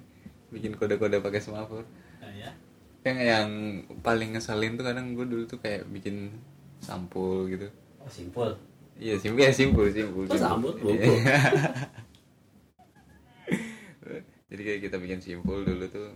[0.51, 2.51] bikin kode-kode pakai semapur oh, ya
[3.07, 3.49] yang yang
[4.05, 6.37] paling ngeselin tuh kadang gue dulu tuh kayak bikin
[6.85, 7.65] sampul gitu.
[7.97, 8.53] Oh simpul
[9.01, 10.73] iya simpul ya simpul simpul sampul?
[10.85, 11.09] Iya.
[11.09, 11.13] Buku.
[14.51, 16.09] jadi kayak kita bikin simpul dulu tuh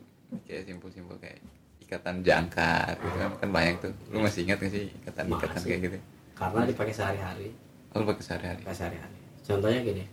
[0.44, 1.38] kayak simpul-simpul kayak
[1.80, 3.92] ikatan jangkar gitu kan kan banyak tuh.
[4.12, 5.98] Lu masih ingat gak sih ikatan-ikatan kayak gitu?
[6.34, 7.48] Karena dipakai sehari-hari.
[7.94, 8.60] Oh, lu pakai sehari-hari?
[8.66, 9.18] Pakai sehari-hari.
[9.44, 10.04] Contohnya gini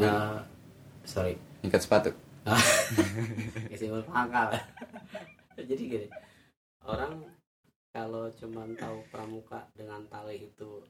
[0.00, 0.38] Eh,
[1.04, 1.34] sorry.
[1.60, 2.10] Ikat sepatu?
[3.72, 4.56] Kesimpul pangkal.
[5.68, 6.06] Jadi gini
[6.80, 7.20] orang
[7.92, 10.80] kalau cuman tahu pramuka dengan tali itu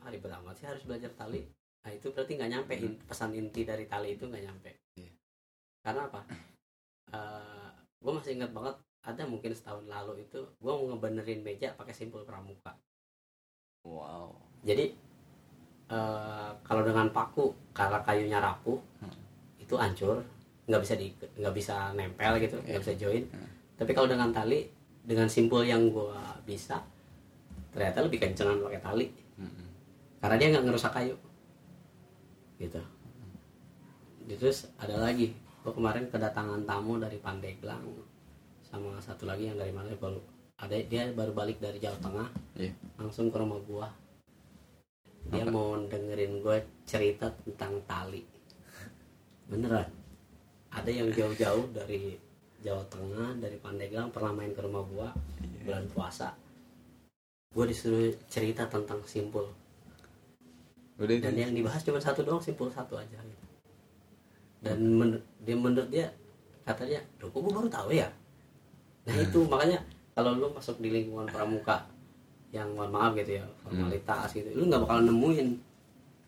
[0.00, 1.44] hari pertama sih harus belajar tali
[1.80, 5.12] nah itu berarti nggak nyampe in- pesan inti dari tali itu nggak nyampe Iya.
[5.80, 6.20] karena apa
[8.02, 12.22] gue masih ingat banget ada mungkin setahun lalu itu gue mau ngebenerin meja pakai simpul
[12.22, 12.76] pramuka
[13.82, 14.28] wow
[14.60, 14.92] jadi
[15.88, 19.16] eh, kalau dengan paku karena kayunya rapuh Hmm.
[19.56, 20.20] itu hancur
[20.68, 22.84] nggak bisa di nggak bisa nempel gitu nggak Iya.
[22.84, 23.48] bisa join Hmm.
[23.74, 24.68] tapi kalau dengan tali
[25.00, 26.84] dengan simpul yang gua bisa
[27.70, 29.06] ternyata lebih kencengan pakai tali.
[30.20, 31.16] Karena dia nggak ngerusak kayu.
[32.60, 32.80] Gitu.
[34.30, 35.32] Terus ada lagi.
[35.60, 37.84] Gua kemarin kedatangan tamu dari Pandeglang
[38.64, 40.20] sama satu lagi yang dari mana baru.
[40.60, 42.28] Ada dia baru balik dari Jawa Tengah.
[42.56, 42.72] Iya.
[43.00, 43.88] Langsung ke rumah gua.
[45.32, 45.52] Dia Apa?
[45.52, 48.24] mau dengerin gue cerita tentang tali.
[49.48, 49.88] Beneran.
[50.72, 52.16] Ada yang jauh-jauh dari
[52.60, 55.08] Jawa Tengah dari Pandeglang pernah main ke rumah gua
[55.40, 55.64] Iya.
[55.64, 56.32] bulan puasa.
[57.52, 59.48] Gue disuruh cerita tentang simpul
[61.00, 63.44] udah dan itu yang dibahas cuma satu doang simpul satu aja gitu.
[64.60, 66.12] dan men- dia menurut dia
[66.68, 68.06] katanya kok gue baru tahu ya?
[69.08, 69.80] Nah itu makanya
[70.12, 71.88] kalau lu masuk di lingkungan pramuka
[72.52, 75.48] yang mohon maaf gitu ya formalitas gitu lu nggak bakal nemuin.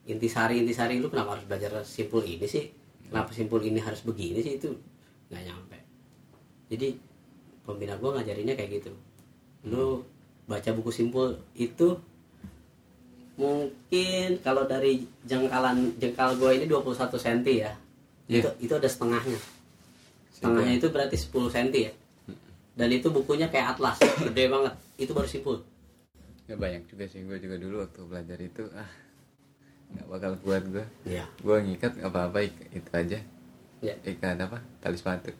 [0.08, 2.72] Intisari intisari lu kenapa harus belajar simpul ini sih?
[3.06, 4.56] Kenapa simpul ini harus begini sih?
[4.58, 4.74] Itu
[5.30, 5.78] nggak nyampe.
[6.72, 6.96] Jadi
[7.62, 8.90] pembina gua ngajarinnya kayak gitu.
[9.68, 10.02] Lu
[10.48, 11.94] baca buku simpul itu
[13.36, 17.72] mungkin kalau dari jengkalan jengkal gua ini 21 cm ya.
[18.30, 18.48] Iya.
[18.48, 19.40] itu itu ada setengahnya.
[20.32, 21.92] Setengahnya itu berarti 10 cm ya.
[22.72, 24.74] Dan itu bukunya kayak atlas gede banget.
[24.96, 25.60] Itu baru simpul.
[26.48, 27.20] Ya banyak juga sih.
[27.24, 28.90] Gue juga dulu waktu belajar itu ah
[29.92, 33.18] nggak bakal kuat gue ya gue ngikat nggak apa-apa itu aja.
[33.82, 34.62] Ya ikat apa?
[34.80, 35.30] Tali sepatu.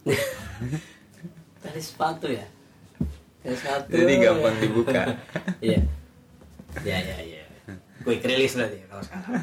[1.62, 2.44] Tali sepatu ya?
[3.40, 3.88] Tali sepatu.
[3.94, 5.02] Jadi gampang dibuka.
[5.64, 5.78] Iya.
[6.82, 7.41] Ya ya ya
[8.02, 9.42] quick release berarti ya kalau sekarang.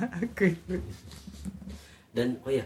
[2.16, 2.66] Dan oh ya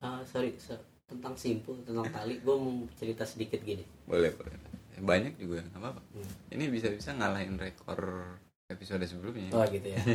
[0.00, 3.82] ah, sorry se- tentang simpul tentang tali gue mau cerita sedikit gini.
[4.04, 4.54] Boleh boleh.
[4.98, 6.00] Banyak juga nggak apa-apa.
[6.12, 6.30] Hmm.
[6.52, 8.00] ini bisa bisa ngalahin rekor
[8.68, 9.48] episode sebelumnya.
[9.52, 10.00] Oh gitu ya.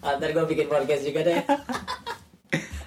[0.00, 1.44] Ah, ntar gue bikin podcast juga deh.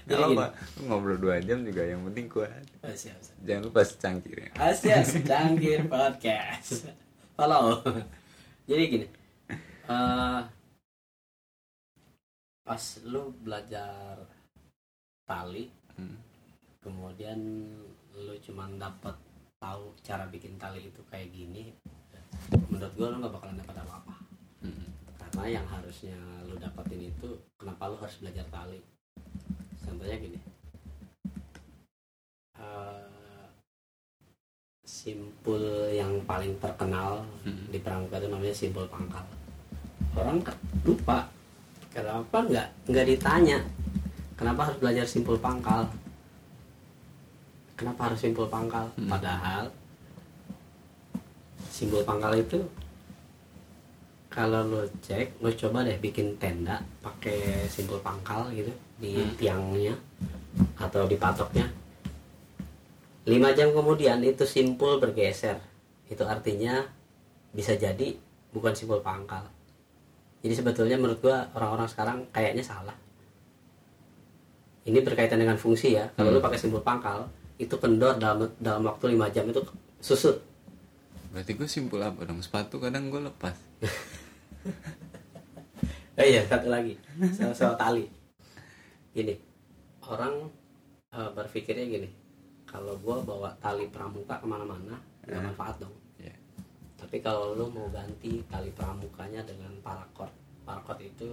[0.03, 0.35] Gak jadi gini.
[0.35, 0.47] Apa
[0.83, 2.65] ngobrol dua jam juga yang penting kuat.
[2.81, 3.37] Oh, siap, siap.
[3.39, 4.49] jangan lupa secangkir ya.
[4.57, 6.89] Asia Secangkir Podcast.
[7.37, 7.85] Follow.
[8.65, 9.07] Jadi gini.
[9.83, 10.39] eh
[12.63, 14.15] pas lu belajar
[15.27, 15.67] tali,
[15.99, 16.17] Hmm.
[16.79, 17.37] kemudian
[18.15, 19.13] lu cuman dapat
[19.59, 21.75] tahu cara bikin tali itu kayak gini,
[22.71, 24.15] menurut gua lu nggak bakalan dapat apa-apa.
[24.63, 24.87] Hmm.
[25.19, 28.79] Karena yang harusnya lu dapatin itu, kenapa lu harus belajar tali?
[29.83, 30.39] Contohnya gini.
[32.55, 33.07] Eh,
[34.87, 35.59] simpul
[35.91, 37.67] yang paling terkenal Hmm.
[37.67, 39.27] di pramuka itu namanya simpul pangkal.
[40.15, 40.39] Orang
[40.87, 41.27] lupa.
[41.93, 43.61] Kenapa nggak nggak ditanya?
[44.33, 45.85] Kenapa harus belajar simpul pangkal?
[47.77, 48.89] Kenapa harus simpul pangkal?
[48.97, 49.13] Hmm.
[49.13, 49.69] Padahal
[51.69, 52.57] simpul pangkal itu
[54.33, 59.37] kalau lo cek, lo coba deh bikin tenda pakai simpul pangkal gitu di Hmm.
[59.37, 59.93] tiangnya
[60.81, 61.69] atau di patoknya.
[63.29, 65.61] Lima jam kemudian itu simpul bergeser.
[66.09, 66.81] Itu artinya
[67.53, 68.17] bisa jadi
[68.49, 69.45] bukan simpul pangkal.
[70.43, 72.93] Jadi sebetulnya menurut gua orang-orang sekarang kayaknya salah.
[74.83, 76.05] Ini berkaitan dengan fungsi ya.
[76.13, 76.37] Kalau Hmm.
[76.37, 77.25] lo pakai simpul pangkal,
[77.55, 79.61] itu kendor dalam dalam waktu lima jam itu
[79.97, 80.37] susut.
[81.29, 83.51] berarti gue simpul apa dong sepatu kadang gue lepas
[86.13, 86.93] eh iya satu lagi
[87.33, 88.05] soal, soal tali
[89.11, 89.33] gini
[90.03, 90.45] orang
[91.09, 92.07] eh, berpikirnya gini
[92.63, 94.93] kalau gua bawa tali pramuka ke mana-mana
[95.25, 95.41] nggak Eh.
[95.41, 95.97] manfaat dong Iya.
[97.13, 100.33] Tapi kalau lu mau ganti tali pramukanya dengan paracord
[100.65, 101.29] paracord itu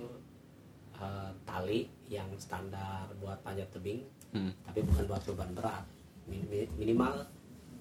[0.93, 4.53] eh, tali yang standar buat panjat tebing Hmm.
[4.61, 5.81] tapi bukan buat beban berat
[6.29, 7.25] Min- mi- minimal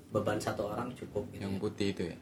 [0.09, 1.59] beban satu orang cukup gitu Yang ya.
[1.59, 2.17] putih itu ya?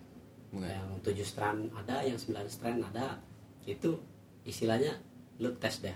[0.49, 0.65] Bukan.
[0.65, 3.21] yang tujuh strand ada yang sembilan strand ada
[3.63, 4.01] itu
[4.43, 4.97] istilahnya
[5.37, 5.93] lu tes deh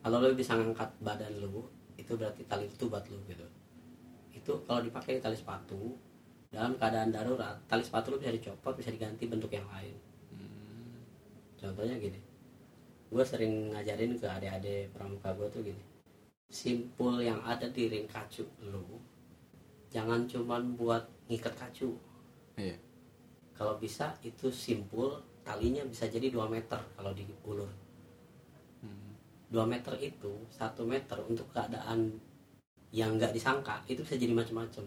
[0.00, 3.44] kalau lu bisa ngangkat badan lu itu berarti tali itu buat lu gitu
[4.32, 5.92] itu kalau dipakai tali sepatu
[6.48, 9.94] dalam keadaan darurat tali sepatu lu bisa dicopot bisa diganti bentuk yang lain
[10.28, 10.94] Hmm.
[11.56, 12.20] contohnya gini
[13.08, 15.82] gue sering ngajarin ke adik-adik pramuka gue tuh gini
[16.48, 18.84] simpul yang ada di ring kacu lu
[19.88, 21.92] jangan cuman buat ngikat kacu
[22.56, 22.76] Iya.
[23.52, 27.68] kalau bisa itu simpul talinya bisa jadi 2 meter kalau diulur
[28.80, 29.12] Hmm.
[29.50, 32.14] 2 meter itu satu meter untuk keadaan
[32.88, 34.84] yang nggak disangka itu bisa jadi macam-macam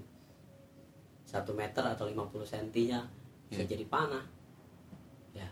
[1.31, 2.99] satu meter atau 50 sentinya
[3.47, 3.69] bisa Iya.
[3.69, 4.23] jadi panah
[5.31, 5.47] ya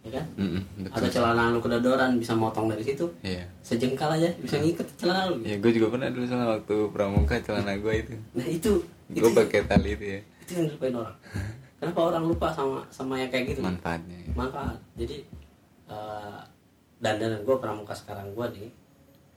[0.00, 0.96] ya kan Mm-mm, betul.
[0.96, 3.44] ada celana lu kedodoran bisa motong dari situ Iya.
[3.60, 7.76] sejengkal aja bisa ngikat celana lu Ya gue juga pernah dulu sama waktu pramuka celana
[7.76, 8.14] gue itu.
[8.32, 8.72] nah itu
[9.10, 10.20] Gue pakai tali itu ya.
[10.40, 11.16] itu yang dilupain orang
[11.76, 14.16] kenapa orang lupa sama sama yang kayak gitu Manfaatnya.
[14.18, 14.32] ya.
[14.32, 15.16] manfaat jadi
[15.86, 16.40] eh
[16.98, 18.68] dandanan gue pramuka sekarang gue nih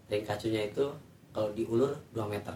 [0.05, 0.83] ring kacunya itu
[1.29, 2.51] kalau diulur 2 meter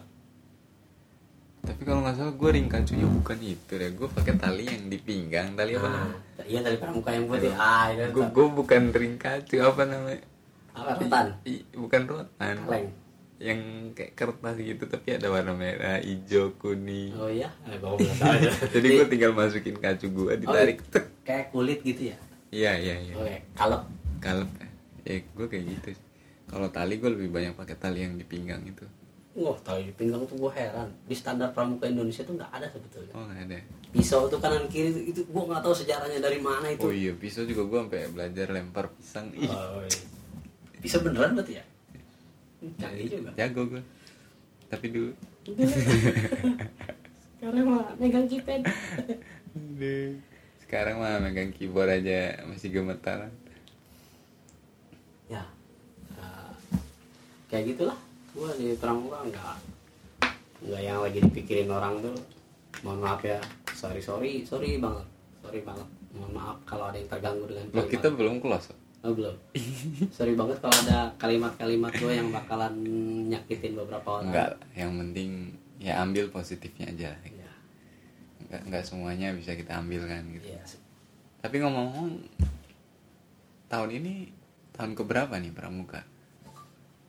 [1.63, 3.91] Tapi kalau nggak salah gue ring kacunya bukan itu deh.
[3.96, 5.56] Gue pakai tali yang di pinggang.
[5.58, 6.20] Tali apa nah, namanya?
[6.48, 10.22] iya dari pramuka yang putih ah itu Gue gue bukan ring kacu apa namanya?
[10.78, 12.56] apa rotan I- bukan rotan.
[12.63, 12.88] kaleng
[13.38, 13.60] Yang
[13.93, 17.13] kayak kertas gitu tapi ada warna merah, hijau, kuning.
[17.13, 17.78] oh iya eh.
[18.74, 20.82] Jadi gue tinggal masukin kacu gue ditarik.
[20.93, 22.17] Oh, kayak kulit gitu ya
[22.48, 23.13] Iya iya iya.
[23.13, 23.80] oke kalau
[24.17, 24.50] Kalep.
[25.06, 25.89] Ya gue kayak gitu.
[26.48, 28.88] Kalau tali gue lebih banyak pakai tali yang di pinggang itu.
[29.38, 33.13] Wah tahu di pinggang tuh gue heran di standar pramuka Indonesia tuh nggak ada sebetulnya
[33.13, 33.58] Oh nggak ada.
[33.93, 37.13] pisau tuh kanan kiri itu, itu gue nggak tahu sejarahnya dari mana itu Oh iya
[37.13, 39.30] pisau juga gue sampai belajar lempar pisang.
[39.45, 40.02] Oh, iya.
[40.82, 41.65] pisau beneran berarti ya
[42.82, 43.82] canggih juga jago gue.
[44.67, 45.13] Tapi dulu.
[47.39, 48.65] karena mah megang keypad.
[50.65, 53.32] Sekarang mah megang keyboard aja masih gemetaran.
[55.28, 55.43] ya
[56.17, 56.52] eh,
[57.47, 58.00] kayak gitulah
[58.38, 59.56] gua di pramuka nggak
[60.60, 62.13] nggak yang lagi dipikirin orang tuh.
[62.82, 63.39] Mohon maaf ya.
[63.73, 65.06] Sorry sorry sorry banget.
[65.41, 65.88] Sorry banget.
[66.13, 67.91] Mohon maaf kalau ada yang terganggu dengan Loh kalimat.
[67.91, 68.69] kita belum close.
[69.00, 69.36] oh, belum.
[70.17, 72.73] Sorry banget kalau ada kalimat-kalimat gua yang bakalan
[73.28, 74.26] nyakitin beberapa orang.
[74.28, 75.30] Enggak, yang penting
[75.78, 77.13] ya ambil positifnya aja.
[77.13, 77.50] ya
[78.41, 80.50] Enggak, enggak semuanya bisa kita ambil kan gitu.
[80.50, 80.62] ya
[81.39, 82.10] Tapi ngomong-ngomong
[83.67, 84.13] tahun ini
[84.73, 86.02] tahun keberapa nih pramuka?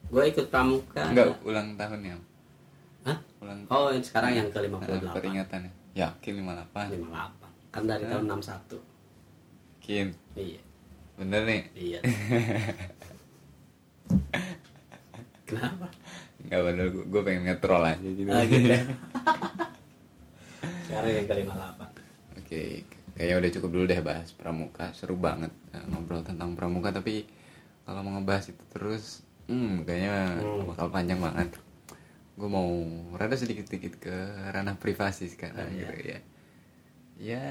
[0.09, 2.17] Gua ikut pramuka Enggak ulang tahunnya.
[3.05, 3.19] Hah?
[3.41, 5.73] Ulang oh ini sekarang yang ke Nah, 58 peringatannya.
[5.95, 6.95] Yakin 58.
[6.97, 8.81] 58 kan dari tahun 61
[9.79, 10.07] Yakin.
[10.37, 10.61] iya
[11.19, 11.63] Bener nih.
[11.75, 12.01] iya
[15.49, 15.87] kenapa
[16.39, 18.31] Enggak bener gue, gue pengen ngetrol aja gitu.
[18.31, 18.81] Ah, gitu ya.
[20.89, 22.63] sekarang yang ke 58 Oke,
[23.13, 24.89] kayaknya udah cukup dulu deh bahas pramuka.
[24.97, 27.29] Seru banget eh, ngobrol tentang pramuka tapi
[27.85, 30.69] kalau mau ngebahas itu terus hmm kayaknya Hmm.
[30.69, 31.49] bakal panjang banget.
[32.39, 32.71] Gue mau
[33.19, 34.17] rada sedikit-sedikit ke
[34.55, 35.81] ranah privasi sekarang Oh, iya.
[35.83, 36.21] gitu ya.
[37.19, 37.47] Ya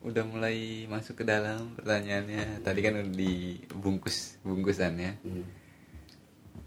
[0.00, 2.60] udah mulai masuk ke dalam pertanyaannya.
[2.60, 5.16] Tadi kan udah dibungkus bungkusannya.
[5.24, 5.44] Hmm.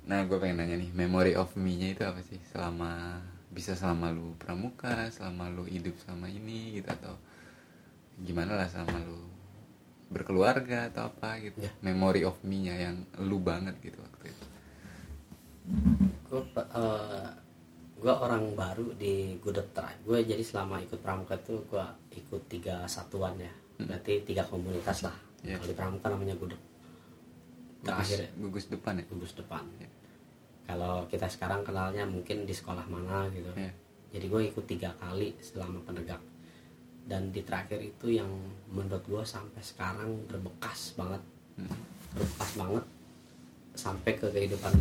[0.03, 2.41] Nah, gue pengen nanya nih, memory of me-nya itu apa sih?
[2.49, 3.21] Selama
[3.53, 7.13] bisa selama lu pramuka, selama lu hidup sama ini gitu atau
[8.19, 9.21] gimana lah selama lu
[10.09, 11.61] berkeluarga atau apa gitu.
[11.61, 11.71] Ya.
[11.81, 14.01] Memory of me-nya yang lu banget gitu
[15.63, 16.03] itu.
[16.27, 16.41] gue
[17.95, 22.83] gue orang baru di Gudeg Tribe gue jadi selama ikut pramuka tuh gue ikut tiga
[22.85, 25.59] satuan ya berarti tiga komunitas lah Iya.
[25.59, 26.59] kalau di pramuka namanya Gudeg
[27.81, 29.03] terakhir gugus depan ya.
[29.07, 29.89] gugus depan Iya.
[30.65, 33.71] kalau kita sekarang kenalnya mungkin di sekolah mana gitu Iya.
[34.11, 36.19] jadi gue ikut tiga kali selama penegak
[37.03, 38.31] dan di terakhir itu yang
[38.67, 41.69] menurut gue sampai sekarang berbekas banget Hmm.
[42.11, 42.83] berbekas banget
[43.75, 44.73] sampai ke kehidupan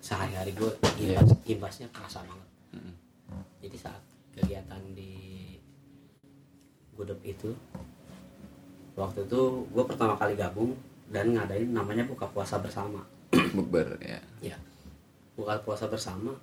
[0.00, 1.16] sehari-hari gue Iya.
[1.16, 2.94] imbas, imbasnya kerasa banget Mm-mm.
[3.60, 5.12] jadi saat kegiatan di
[6.92, 7.52] Gudep itu
[8.92, 10.76] waktu itu gue pertama kali gabung
[11.08, 13.00] dan ngadain namanya buka puasa bersama
[13.56, 14.20] Bukber ya.
[14.42, 14.56] ya
[15.32, 16.36] buka puasa bersama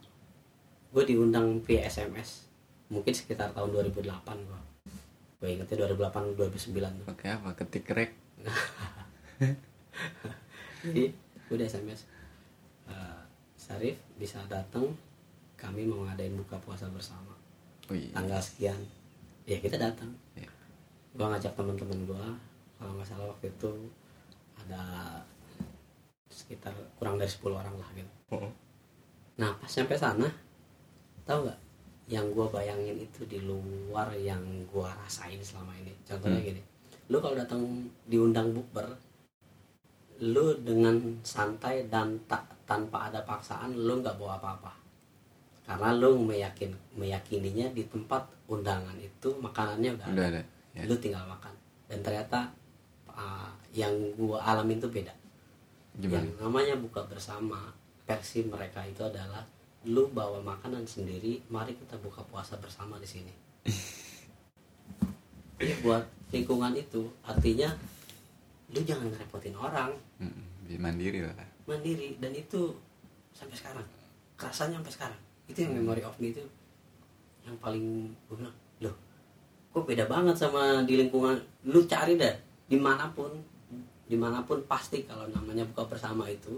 [0.89, 2.49] gue diundang via SMS
[2.87, 4.61] mungkin sekitar tahun 2008 gue
[5.37, 7.49] gue ingetnya 2008 2009 tuh Pakai apa?
[7.53, 8.11] Ketik rek.
[10.81, 11.03] jadi
[11.47, 12.16] udah sms "Eh,
[13.67, 14.95] Sarif bisa datang
[15.55, 17.33] kami mau ngadain buka puasa bersama
[17.87, 18.07] Wih.
[18.11, 18.77] tanggal sekian
[19.43, 20.47] ya kita datang Iya.
[21.13, 22.25] gua ngajak teman-teman gua
[22.77, 23.71] kalau nggak salah waktu itu
[24.57, 24.81] ada
[26.29, 28.51] sekitar kurang dari 10 orang lah gitu Oh.
[29.35, 30.27] nah pas sampai sana
[31.23, 31.59] tahu nggak
[32.07, 36.47] yang gua bayangin itu di luar yang gua rasain selama ini contohnya Hmm.
[36.47, 36.61] gini
[37.07, 37.61] lu kalau datang
[38.05, 38.83] diundang bukber
[40.21, 44.73] lu dengan santai dan tak tanpa ada paksaan lu nggak bawa apa-apa
[45.67, 50.41] karena lu meyakin meyakininya di tempat undangan itu makanannya udah, Udah ada ada.
[50.73, 50.81] Ya.
[50.87, 51.53] lu tinggal makan
[51.91, 52.39] dan ternyata
[53.11, 55.13] uh, yang gua alamin itu beda
[55.97, 56.23] Gimana?
[56.23, 57.73] yang namanya buka bersama
[58.07, 59.43] versi mereka itu adalah
[59.85, 63.33] lu bawa makanan sendiri mari kita buka puasa bersama di sini
[65.57, 67.73] Iya buat lingkungan itu artinya
[68.73, 69.91] lu jangan ngerepotin orang.
[70.19, 71.35] Mm, biar mandiri lah.
[71.67, 72.71] mandiri dan itu
[73.35, 73.87] sampai sekarang.
[74.39, 75.21] Kerasanya sampai sekarang.
[75.47, 76.43] Itu yang memory of me itu.
[77.47, 77.85] Yang paling
[78.27, 78.95] gue bilang loh
[79.71, 81.37] kok beda banget sama di lingkungan?
[81.67, 82.35] Lu cari deh
[82.67, 83.31] di mana pun
[84.07, 86.55] di mana pun pasti kalau namanya buka bersama itu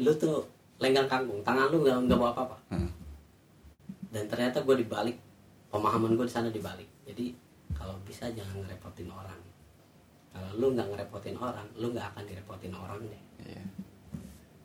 [0.00, 0.44] lu tuh
[0.80, 1.40] lenggang kangkung.
[1.44, 2.56] Tangan lu nggak nggak bawa apa-apa.
[2.72, 2.90] Mm.
[4.12, 5.16] dan ternyata gue dibalik
[5.68, 6.88] pemahaman gue di sana dibalik.
[7.04, 7.36] Jadi
[7.76, 9.45] kalau bisa jangan ngerepotin orang
[10.36, 13.62] kalau lu nggak ngerepotin orang lu nggak akan direpotin orang deh Iya.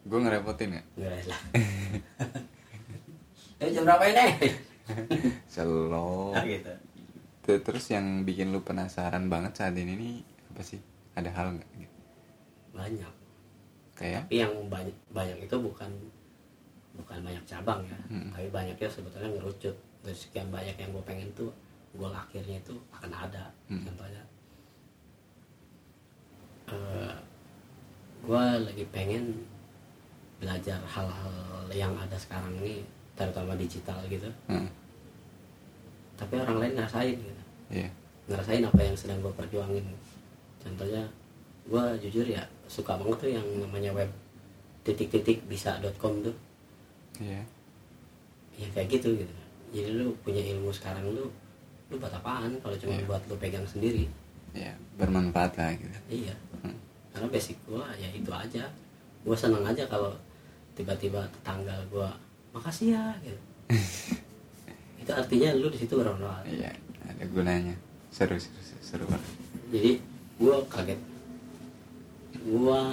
[0.03, 0.82] Gue ngerepotin ya?
[0.97, 1.41] Nggak lah.
[3.61, 4.49] Eh jam berapa ini?
[5.53, 6.34] Selo.
[6.34, 6.74] Nah, gitu.
[7.45, 10.15] Terus yang bikin lu penasaran banget saat ini nih
[10.49, 10.82] apa sih?
[11.13, 11.69] Ada hal nggak?
[11.78, 11.95] gitu?
[12.74, 13.13] Banyak.
[13.93, 14.22] Kayak?
[14.26, 15.89] Tapi yang banyak banyak itu bukan
[16.91, 18.34] bukan banyak cabang ya, Hmm.
[18.34, 19.76] tapi banyaknya sebetulnya ngerucut.
[20.01, 21.53] Dari sekian banyak yang gue pengen tuh,
[21.93, 23.45] gol akhirnya itu akan ada.
[23.69, 23.86] Hmm.
[23.86, 24.22] Contohnya,
[26.72, 27.13] eh
[28.22, 29.34] gue lagi pengen
[30.38, 31.34] belajar hal-hal
[31.69, 32.82] yang ada sekarang ini,
[33.13, 34.26] terutama digital gitu.
[34.47, 34.67] Mm,
[36.15, 37.43] Tapi orang lain ngerasain gitu.
[37.72, 37.89] Iya.
[38.22, 39.84] ngerasain apa yang sedang gue perjuangin
[40.59, 41.03] contohnya
[41.63, 44.07] gue jujur ya suka banget tuh yang namanya web
[44.84, 46.36] titik-titik bisa.com tuh
[47.17, 47.41] Iya.
[48.55, 49.36] ya kayak gitu gitu
[49.72, 51.28] jadi lu punya ilmu sekarang lu
[51.88, 53.07] lu buat apaan kalau cuma Iya.
[53.07, 54.05] buat lu pegang sendiri
[54.52, 54.74] Iya.
[54.95, 55.97] Bermanfaat lah gitu.
[56.10, 56.78] iya Hmm.
[57.10, 58.64] karena basic gue ya itu aja
[59.22, 60.14] gue seneng aja kalau
[60.72, 62.10] tiba-tiba tetangga gue
[62.52, 63.41] makasih ya gitu
[65.02, 66.70] itu artinya lu di situ bermanfaat Iya.
[67.04, 67.74] Ada gunanya.
[68.10, 69.32] Seru seru seru, seru banget.
[69.70, 69.91] jadi
[70.38, 70.99] gue kaget
[72.41, 72.84] gue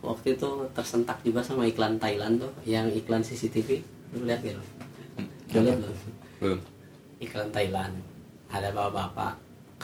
[0.00, 3.80] waktu itu tersentak juga sama iklan Thailand tuh yang iklan CCTV
[4.12, 4.60] lu lihat gitu
[5.52, 5.96] lu lihat belum
[6.38, 6.60] Belum.
[7.18, 7.94] iklan Thailand
[8.48, 9.34] ada bapak-bapak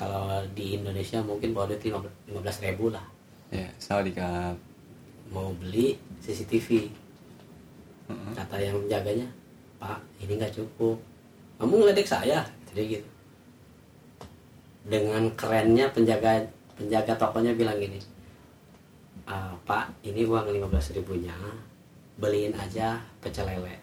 [0.03, 3.07] kalau di Indonesia mungkin bawa duit 15 ribu lah.
[3.55, 4.18] Ya, Sawadee
[5.30, 6.90] mau beli CCTV
[8.11, 8.32] Heeh.
[8.36, 9.28] kata yang menjaganya
[9.78, 10.98] pak ini nggak cukup.
[11.62, 13.09] Kamu ngeledek saya jadi gitu.
[14.82, 16.42] Dengan kerennya penjaga
[16.74, 18.03] penjaga tokonya bilang gini
[19.30, 21.36] "Ah, pak ini uang 15 ribunya
[22.18, 23.78] beliin aja pecel lele.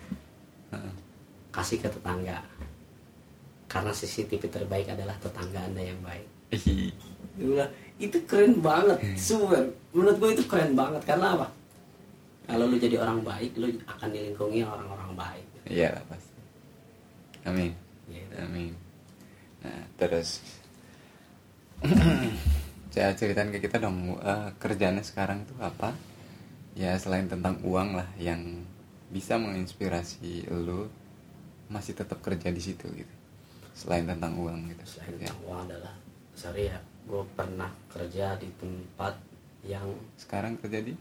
[1.55, 2.43] Kasih ke tetangga
[3.69, 6.27] karena CCTV terbaik adalah tetangga anda yang baik
[7.39, 11.47] bilang, itu keren banget super menurut gue itu keren banget karena apa
[12.49, 16.33] kalau lu jadi orang baik lu akan dilingkungi orang-orang baik Iya lah pasti.
[17.45, 17.71] Amin.
[18.09, 18.33] Gitu.
[18.41, 18.73] Amin.
[19.61, 20.41] Nah, terus
[22.93, 25.93] saya ceritain ke kita dong eh, kerjaannya sekarang tuh apa?
[26.73, 28.65] Ya selain tentang uang lah yang
[29.13, 30.89] bisa menginspirasi lu
[31.69, 33.15] masih tetap kerja di situ gitu.
[33.71, 34.83] Selain tentang uang gitu.
[34.85, 35.27] selain Ya.
[35.27, 35.93] tentang uang adalah
[36.33, 39.13] sorry ya gue pernah kerja di tempat
[39.61, 40.93] yang Sekarang kerja di?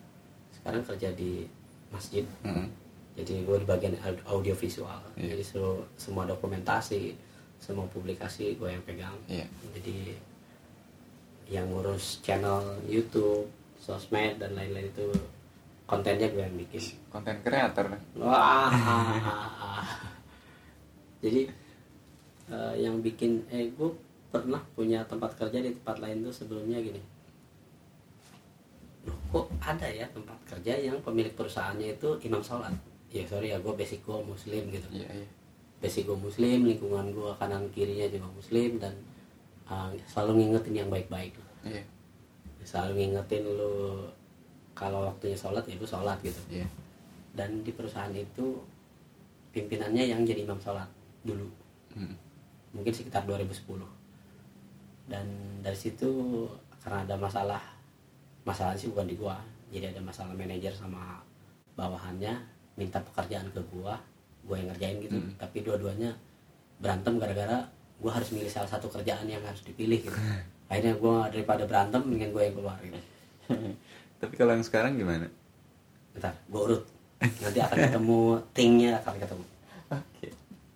[0.51, 1.47] sekarang kerja di
[1.89, 2.67] masjid Heeh.
[3.15, 5.33] jadi gue di bagian au- audiovisual Iya.
[5.33, 7.15] jadi seluruh- semua dokumentasi
[7.59, 9.47] semua publikasi gue yang pegang Iya.
[9.73, 10.17] jadi
[11.49, 13.47] yang ngurus channel YouTube
[13.77, 15.07] sosmed dan lain-lain itu
[15.85, 17.89] kontennya gue yang bikin Konten kreator.
[18.15, 18.69] Wah.
[21.19, 21.49] Jadi
[22.53, 23.91] eh, yang bikin eh gue
[24.29, 27.01] pernah punya tempat kerja di tempat lain tuh sebelumnya gini.
[29.09, 32.73] Loh, kok ada ya tempat kerja yang pemilik perusahaannya itu imam sholat?
[33.09, 34.89] Ya sorry ya gue basic gue muslim gitu.
[34.93, 35.29] Iya, iya.
[35.81, 38.93] Basic gue muslim, lingkungan gue kanan kirinya juga muslim dan
[39.71, 41.33] eh, selalu ngingetin yang baik-baik.
[41.65, 41.83] Iya.
[42.69, 44.05] Selalu ngingetin lu
[44.77, 46.63] kalau waktunya sholat ya lu sholat gitu Iya.
[47.35, 48.63] dan di perusahaan itu
[49.51, 50.87] pimpinannya yang jadi imam sholat
[51.27, 51.51] dulu
[51.99, 52.15] Hmm.
[52.71, 53.81] Mungkin sekitar 2010
[55.09, 55.25] dan
[55.59, 56.09] dari situ
[56.79, 57.63] karena ada masalah
[58.43, 59.37] masalahnya sih bukan di gua
[59.69, 61.21] jadi ada masalah manajer sama
[61.75, 62.37] bawahannya
[62.75, 63.97] minta pekerjaan ke gua
[64.43, 65.33] gua yang ngerjain gitu Hmm.
[65.37, 66.13] tapi dua-duanya
[66.79, 67.65] berantem gara-gara
[67.99, 70.19] gua harus milih salah satu kerjaan yang harus dipilih gitu
[70.71, 73.01] akhirnya gua daripada berantem mendingan gua yang keluar gitu
[74.19, 75.31] Tapi kalau yang sekarang gimana?
[76.13, 76.85] bentar gua urut
[77.43, 78.21] nanti akan ketemu
[78.53, 79.45] tingnya akan ketemu
[79.89, 80.29] Oke.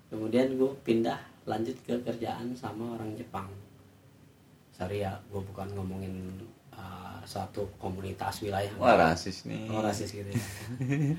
[0.09, 3.49] kemudian gue pindah lanjut ke kerjaan sama orang Jepang
[4.71, 6.15] sorry ya gue bukan ngomongin
[6.71, 9.67] uh, suatu komunitas wilayah Wah rasis nih.
[9.67, 10.43] oh, rasis gitu ya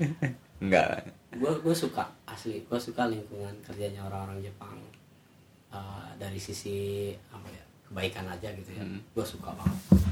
[0.62, 1.04] Enggak.
[1.30, 4.76] gue gue suka asli gue suka lingkungan kerjanya orang-orang Jepang
[5.68, 9.02] Uh, dari sisi apa ya kebaikan aja gitu ya Hmm.
[9.10, 10.06] gue suka banget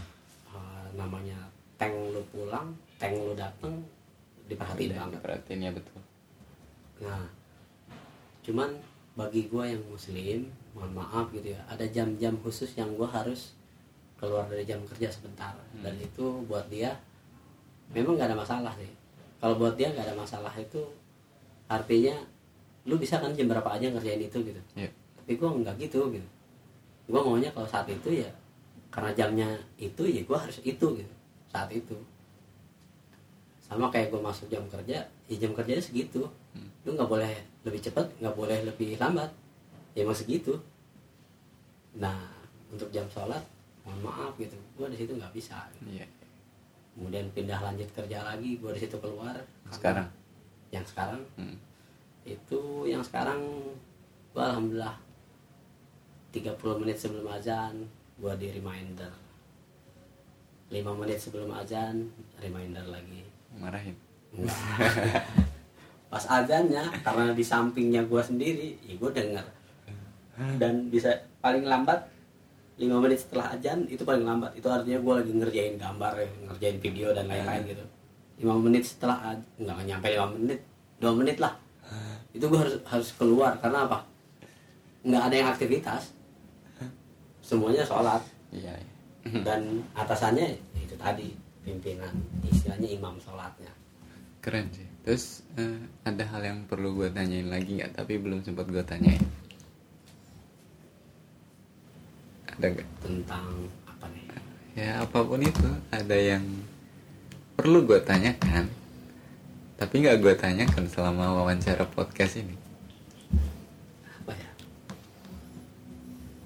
[0.50, 1.38] Uh, namanya
[1.78, 2.66] tank lu pulang
[2.98, 3.70] tank lu dateng
[4.44, 6.02] diperhatiin Udah, banget Perhatiin ya betul.
[6.98, 7.30] Nah,
[8.42, 8.74] cuman
[9.12, 13.52] bagi gue yang muslim, mohon maaf gitu ya, ada jam-jam khusus yang gue harus
[14.16, 15.52] keluar dari jam kerja sebentar.
[15.82, 16.96] Dan itu buat dia
[17.92, 18.88] memang gak ada masalah sih.
[19.42, 20.80] Kalau buat dia gak ada masalah itu
[21.68, 22.16] artinya
[22.88, 24.60] lu bisa kan jam berapa aja ngerjain itu gitu.
[24.74, 24.90] Iya.
[25.22, 26.28] Tapi gue nggak gitu gitu.
[27.06, 28.30] Gue maunya kalau saat itu ya
[28.92, 29.48] karena jamnya
[29.80, 31.14] itu ya gue harus itu gitu
[31.48, 31.96] saat itu
[33.76, 36.28] sama kayak gue masuk jam kerja ya jam kerjanya segitu.
[36.82, 39.30] Lu nggak boleh lebih cepat nggak boleh lebih lambat.
[39.96, 40.58] Ya emang segitu.
[41.96, 42.32] Nah
[42.72, 43.42] untuk jam sholat
[43.84, 44.56] mohon maaf gitu.
[44.76, 45.68] Gue di situ nggak bisa.
[45.84, 46.06] Iya.
[46.92, 49.32] kemudian pindah lanjut kerja lagi gue di situ keluar.
[49.72, 50.04] Sekarang?
[50.72, 51.20] yang sekarang?
[51.36, 51.56] Hmm.
[52.22, 53.40] itu yang sekarang
[54.32, 54.94] gue alhamdulillah
[56.30, 57.88] 30 menit sebelum azan
[58.20, 59.12] gue di reminder.
[60.68, 63.96] 5 menit sebelum azan reminder lagi Marahin.
[66.12, 69.46] Pas azannya karena di sampingnya gue sendiri ya gue denger.
[70.60, 72.08] Dan bisa paling lambat
[72.80, 74.52] 5 menit setelah azan itu paling lambat.
[74.56, 77.84] Itu artinya gue lagi ngerjain gambar ya, ngerjain video dan lain-lain gitu.
[78.44, 80.60] 5 menit setelah nggak nyampe 5 menit
[81.00, 81.52] 2 menit lah.
[82.32, 84.04] Itu gue harus harus keluar karena apa?
[85.04, 86.02] Nggak ada yang aktivitas.
[87.44, 88.22] Semuanya sholat.
[88.52, 88.72] Iya.
[88.76, 89.40] iya.
[89.40, 91.32] dan atasannya itu tadi
[91.62, 92.14] pimpinan
[92.46, 93.70] istilahnya imam sholatnya
[94.42, 94.82] Keren sih.
[95.06, 97.94] Terus eh, ada hal yang perlu gue tanyain lagi nggak?
[97.94, 99.22] Tapi belum sempat gue tanyain.
[102.50, 102.88] Ada nggak?
[103.06, 103.46] tentang
[103.86, 104.22] apa nih
[104.74, 106.42] Ya apa pun itu ada yang
[107.54, 108.66] perlu gue tanyakan.
[109.78, 112.58] Tapi nggak gue tanyakan selama wawancara podcast ini.
[114.22, 114.50] apa ya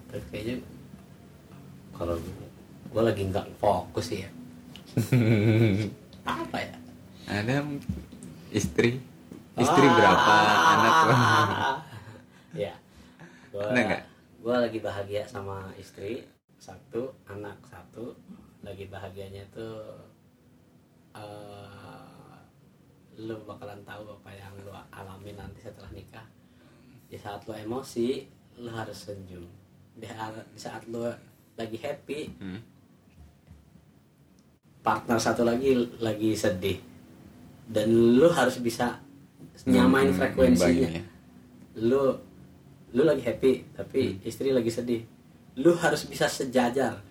[0.08, 0.56] tapi kayaknya
[1.92, 2.16] kalau
[2.92, 4.28] gue lagi nggak fokus ya
[6.24, 6.74] apa ya?
[7.28, 7.60] Ada
[8.48, 8.96] istri,
[9.60, 10.36] istri berapa,
[10.72, 11.56] anak berapa?
[12.64, 12.74] ya.
[13.52, 14.02] Gue Ada nggak?
[14.46, 16.24] gue lagi bahagia sama istri
[16.56, 18.16] satu anak satu.
[18.64, 20.00] Lagi bahagianya tuh
[21.12, 22.36] eh,
[23.20, 26.24] lu bakalan tahu apa yang lu alami nanti setelah nikah.
[27.12, 28.24] Di saat lu emosi
[28.64, 29.44] lu harus senyum.
[29.92, 30.08] Di,
[30.54, 31.04] di saat lu
[31.56, 32.60] lagi happy Hmm.
[34.86, 36.78] Partner satu lagi lagi sedih.
[37.66, 39.02] Dan lu harus bisa
[39.66, 40.70] nyamain Hmm, frekuensinya.
[40.70, 41.02] imbangi ya.
[41.82, 42.02] lu
[42.94, 45.02] lu lagi happy tapi istri lagi sedih.
[45.58, 47.02] Lu harus bisa sejajar.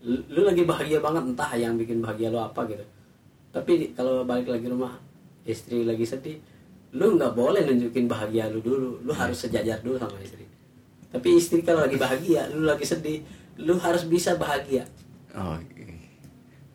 [0.00, 2.84] Lu, lu lagi bahagia banget entah yang bikin bahagia lu apa gitu.
[3.50, 5.00] Tapi kalau balik lagi rumah
[5.42, 6.36] istri lagi sedih
[6.90, 9.00] lu nggak boleh nunjukin bahagia lu dulu.
[9.00, 10.44] Lu harus sejajar dulu sama istri.
[11.10, 13.24] Tapi istri kalau lagi bahagia lu lagi sedih
[13.56, 14.84] lu harus bisa bahagia.
[15.32, 15.56] Oh,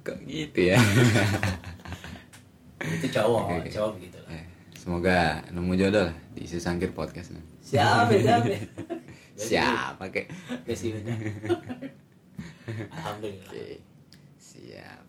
[0.05, 0.77] kok gitu ya?
[2.95, 3.69] itu cowok oke.
[3.69, 4.45] cowok begitu lah Eh,
[4.75, 5.17] Semoga
[5.49, 7.41] nemu jodoh lah di sesangkir podcast nih.
[7.59, 8.45] siapa siapa
[9.35, 10.29] Siapa kek?
[12.65, 13.81] Alhamdulillah Oke,
[14.37, 15.01] siap.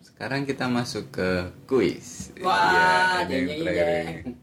[0.00, 1.30] Sekarang kita masuk ke
[1.64, 2.30] kuis.
[2.38, 4.36] Wah, Iya, ini yang jeng.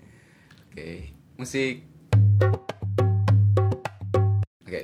[0.68, 0.89] Oke,
[1.36, 1.84] musik.
[4.62, 4.82] Oke,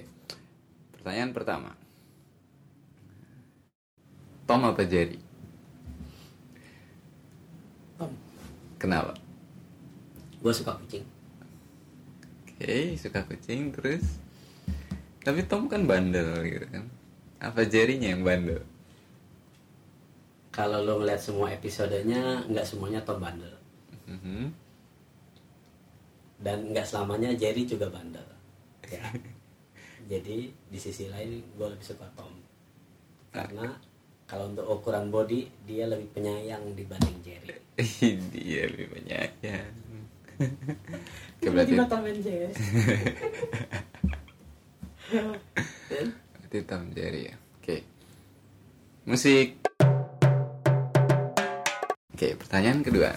[0.94, 1.72] pertanyaan pertama.
[4.48, 5.20] Tom apa Jerry?
[7.98, 8.12] Tom
[8.80, 9.14] Kenapa?
[10.38, 11.04] gue suka kucing
[12.58, 14.18] Oke, suka kucing terus.
[15.22, 16.90] Tapi Tom kan bandel gitu kan.
[17.38, 18.64] Apa Jerry-nya yang bandel?
[20.50, 23.54] kalau lo ngeliat semua episodenya nggak semuanya Tom bandel
[24.10, 24.50] Mhm.
[26.42, 28.26] dan nggak selamanya Jerry juga bandel
[28.90, 29.06] ya
[30.12, 32.34] jadi di sisi lain gue lebih suka Tom
[33.30, 33.70] karena
[34.28, 37.56] kalau untuk ukuran body dia lebih penyayang dibanding Jerry
[38.36, 39.24] Dia lebih ya.
[41.38, 42.52] Oke, berarti, Tiba-tiba Tom and Jerry
[46.38, 47.36] berarti Tom Jerry ya.
[47.58, 47.78] Oke.
[49.08, 49.64] Musik.
[52.12, 53.16] Oke, pertanyaan kedua.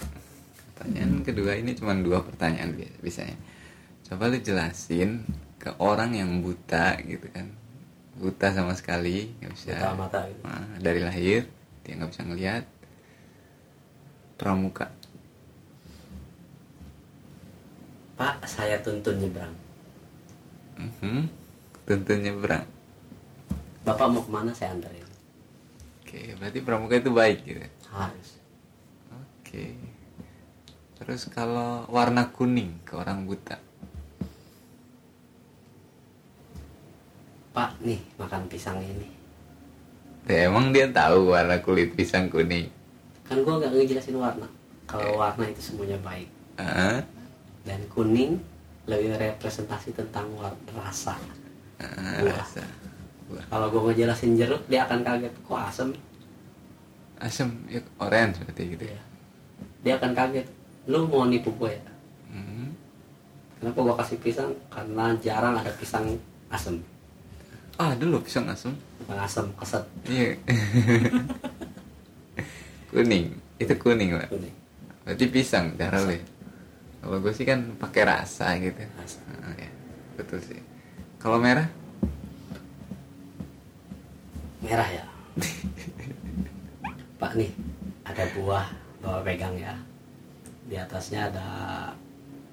[0.76, 3.36] Pertanyaan kedua ini cuma dua pertanyaan bi- biasanya.
[4.06, 5.24] Coba lu jelasin
[5.60, 7.59] ke orang yang buta gitu kan.
[8.20, 9.72] Buta sama sekali, nggak bisa.
[9.72, 10.40] Buta mata gitu.
[10.44, 11.48] Nah, dari lahir
[11.80, 12.64] dia nggak bisa ngelihat.
[14.36, 14.92] Pramuka.
[18.20, 19.56] Pak, saya tuntun nyebrang.
[20.76, 21.32] Mhm.
[21.88, 22.68] Tuntun nyebrang.
[23.80, 25.08] Bapak mau ke mana saya anterin.
[26.04, 27.64] Oke, berarti pramuka itu baik gitu.
[27.88, 28.36] Harus.
[29.08, 29.72] Oke.
[31.00, 33.56] Terus kalau warna kuning ke orang buta.
[37.50, 39.08] Pak, nih makan pisang ini.
[40.30, 42.70] Ya, emang dia tahu warna kulit pisang kuning.
[43.26, 44.46] Kan gua nggak ngejelasin warna.
[44.86, 46.28] Kalau warna itu semuanya baik.
[46.60, 47.02] Ah,
[47.66, 48.38] Dan kuning
[48.86, 50.30] lebih representasi tentang
[50.78, 51.18] rasa.
[51.80, 52.38] Buah.
[52.38, 52.62] rasa.
[53.26, 53.44] Buah.
[53.50, 55.34] Kalau gua ngejelasin jeruk, dia akan kaget.
[55.42, 55.88] Kok asem?
[57.20, 58.94] Asam, ya, orange berarti gitu ya.
[58.94, 59.02] Iya.
[59.82, 60.46] Dia akan kaget.
[60.88, 61.82] Lu mau nipu gue ya?
[62.32, 62.72] Hmm.
[63.60, 64.54] Kenapa gua kasih pisang?
[64.70, 66.16] Karena jarang ada pisang
[66.48, 66.78] asem.
[67.80, 68.76] Ah, dulu pisang asem,
[69.56, 69.84] keset.
[70.04, 70.36] Iya.
[72.92, 74.28] kuning, itu kuning lah.
[74.28, 74.52] Kuning.
[75.08, 76.12] Berarti pisang cara lu.
[76.12, 76.20] ya?
[77.00, 78.84] Kalau gue sih kan pakai rasa gitu.
[79.00, 79.24] Rasa.
[79.56, 79.72] Ya.
[80.20, 80.60] Betul sih.
[81.16, 81.64] Kalau merah?
[84.60, 85.04] Merah ya.
[87.20, 87.48] Pak nih,
[88.04, 88.68] ada buah,
[89.00, 89.72] bawa pegang ya.
[90.68, 91.46] Di atasnya ada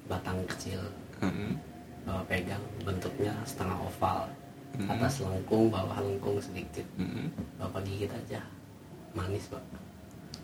[0.07, 0.79] batang kecil,
[1.19, 1.59] Hmm.
[2.07, 2.63] bawa pegang.
[2.87, 4.31] Bentuknya setengah oval.
[4.73, 4.89] Mhm.
[4.91, 6.83] Atas lengkung, bawah lengkung sedikit.
[6.95, 7.31] Hmm.
[7.55, 8.43] Bapak gigit aja.
[9.11, 9.63] Manis pak,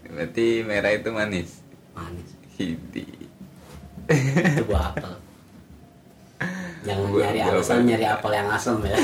[0.03, 1.61] Berarti merah itu manis.
[1.93, 2.29] manis.
[2.53, 3.05] Hidi.
[4.09, 5.13] Itu buah apel.
[6.85, 8.97] Jangan Buah- nyari buah alasan nyari apel yang asem ya.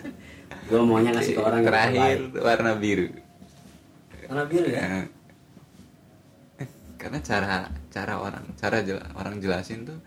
[0.72, 3.06] Gue maunya ngasih ke orang Terakhir warna biru.
[4.26, 4.80] Warna biru ya.
[4.80, 6.66] Ya.
[6.96, 7.54] Karena cara
[7.92, 9.98] cara orang cara jela- orang jelasin tuh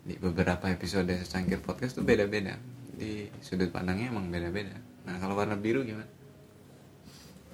[0.00, 2.56] di beberapa episode secangkir podcast tuh beda-beda.
[3.00, 4.76] Di sudut pandangnya emang beda-beda.
[5.08, 6.04] Nah kalau warna biru gimana?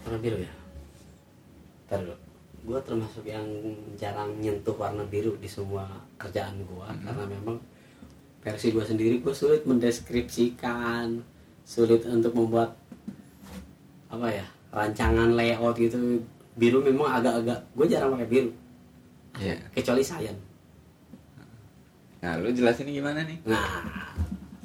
[0.03, 0.53] Warna biru ya.
[1.87, 2.17] Ntar dulu.
[2.67, 3.47] Gue termasuk yang
[3.95, 5.87] jarang nyentuh warna biru di semua
[6.19, 7.63] kerjaan gue karena memang
[8.43, 11.23] versi gue sendiri gue sulit mendeskripsikan,
[11.63, 12.75] sulit untuk membuat
[14.11, 16.19] apa ya rancangan layout gitu.
[16.59, 18.51] Biru memang agak-agak gue jarang pakai biru
[19.37, 19.61] Iya.
[19.71, 20.35] kecuali sayan.
[22.25, 23.39] Nah lu jelasin gimana nih?
[23.45, 23.85] Nah,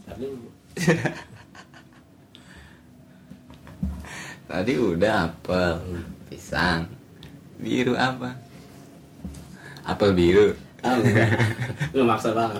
[0.07, 0.31] tapi
[4.51, 5.79] Tadi udah apel,
[6.27, 6.83] pisang,
[7.55, 8.35] biru apa?
[9.87, 10.51] Apel biru.
[10.83, 10.99] oh,
[11.95, 12.59] lu maksa banget.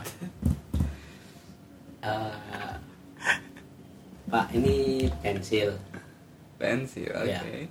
[2.01, 2.74] Eh,
[4.32, 5.76] Pak ini pensil.
[6.55, 7.28] Pensil, oke.
[7.28, 7.68] Iya.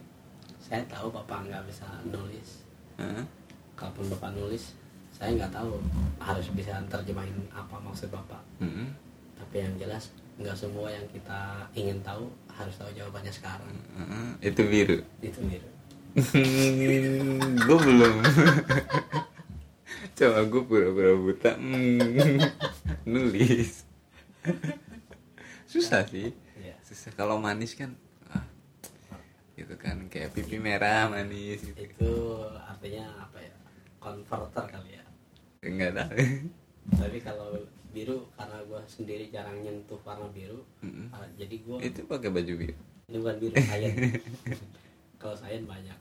[0.61, 2.61] Saya tahu bapak nggak bisa nulis.
[3.01, 3.25] Hah?
[3.73, 4.77] Kalaupun bapak nulis,
[5.09, 5.81] saya nggak tahu
[6.21, 8.45] harus bisa terjemahin apa maksud bapak.
[8.61, 8.93] Mm-mm.
[9.41, 11.41] Tapi yang jelas nggak semua yang kita
[11.73, 13.69] ingin tahu harus tahu jawabannya sekarang.
[13.95, 14.41] Mm-mm.
[14.41, 14.99] Itu biru.
[15.21, 15.69] Itu biru.
[17.61, 18.15] gue belum
[20.19, 21.55] coba gue pura-pura buta
[23.11, 23.87] nulis
[25.65, 26.75] susah sih Iya.
[26.83, 27.95] susah kalau manis kan
[28.29, 28.43] ah,
[29.55, 32.13] gitu kan kayak pipi merah manis gitu Itu
[32.59, 33.55] artinya apa ya?
[33.97, 35.05] Converter kali ya.
[35.63, 36.19] enggak tahu
[36.91, 37.55] Tapi kalau
[37.91, 41.11] biru karena gue sendiri jarang nyentuh warna biru, Mm-mm.
[41.11, 42.75] ah, jadi gue itu pakai baju biru?
[43.07, 43.93] Ini bukan biru sayan.
[45.17, 45.99] kalau sayan banyak.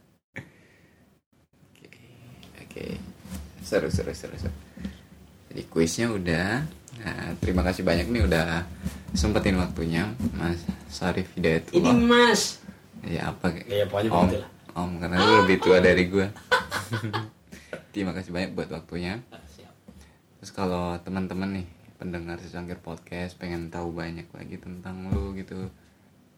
[1.75, 2.05] oke
[2.59, 2.85] oke.
[3.59, 4.55] Seru seru seru seru.
[5.49, 6.63] Jadi kuisnya udah.
[6.99, 8.65] Nah terima kasih banyak nih udah
[9.11, 12.59] sempetin waktunya mas Sarif Ini Hidayatullah mas.
[13.01, 14.49] ya apa Ya pokoknya om lah.
[14.75, 16.27] om karena lu lebih tua dari gue
[17.93, 19.23] terima kasih banyak buat waktunya.
[19.29, 19.39] Ah,
[20.37, 21.67] terus kalau teman-teman nih
[21.99, 25.67] pendengar secangkir podcast pengen tahu banyak lagi tentang lu gitu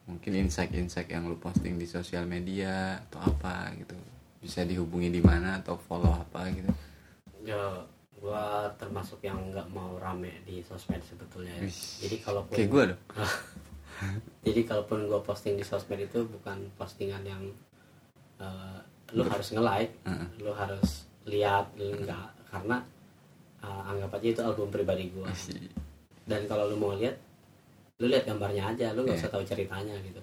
[0.04, 3.94] mungkin insight-insight yang lu posting di sosial media atau apa gitu
[4.42, 6.74] bisa dihubungi di mana atau follow apa gitu
[7.42, 7.58] Ya,
[8.18, 11.58] gua termasuk yang nggak mau rame di sosmed sebetulnya.
[11.58, 11.66] ya.
[12.06, 13.02] Jadi kalaupun kayak gue dong
[14.46, 17.42] jadi kalaupun gua posting di sosmed itu bukan postingan yang
[18.38, 18.78] eh,
[19.14, 20.28] lu harus nge-like, Heeh.
[20.42, 22.78] lu harus lihat, lu enggak karena
[23.62, 25.10] eh, anggap aja itu album pribadi.
[25.28, 25.58] Isi.
[26.22, 27.18] Dan kalau lu mau lihat,
[27.98, 29.24] lu lihat gambarnya aja, lu nggak Iya.
[29.24, 30.22] usah tahu ceritanya gitu.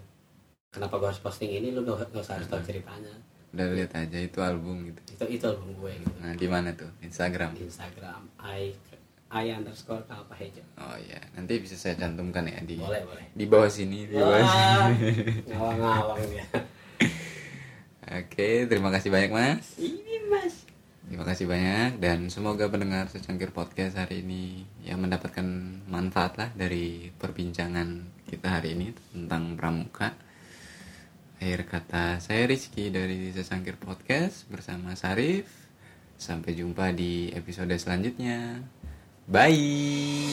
[0.69, 3.15] Kenapa gua harus posting ini, lu nggak usah harus tahu ceritanya.
[3.49, 6.13] udah lihat aja itu album gitu Itu itu album gue gitu.
[6.21, 8.77] nah di mana tuh Instagram Instagram i
[9.27, 10.61] i underscore kalpa hejo.
[10.77, 13.25] oh ya nanti bisa saya cantumkan ya di Boleh boleh.
[13.33, 14.93] di bawah sini di bawah sini Wah,
[15.49, 16.45] ngawang-ngawang dia.
[18.21, 19.77] Oke, terima kasih banyak Mas.
[19.77, 20.58] Ini mas.
[21.09, 25.41] Terima kasih banyak dan semoga pendengar secangkir podcast hari ini yang mendapatkan
[25.89, 30.13] manfaat lah dari perbincangan kita hari ini tentang pramuka.
[31.41, 35.49] Akhir kata saya Rizky dari secangkir podcast bersama Sarif.
[36.21, 38.61] Sampai jumpa di episode selanjutnya.
[39.25, 40.29] Bye.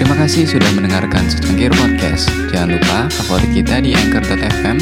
[0.00, 2.32] Terima kasih sudah mendengarkan secangkir podcast.
[2.48, 4.78] Jangan lupa favorit kita di anchor.fm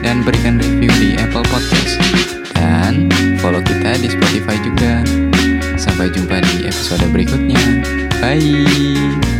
[0.00, 2.00] dan berikan review di Apple Podcast.
[2.56, 5.06] Dan follow kita di Spotify juga.
[5.78, 7.62] Sampai jumpa di episode berikutnya.
[8.18, 9.35] Bye.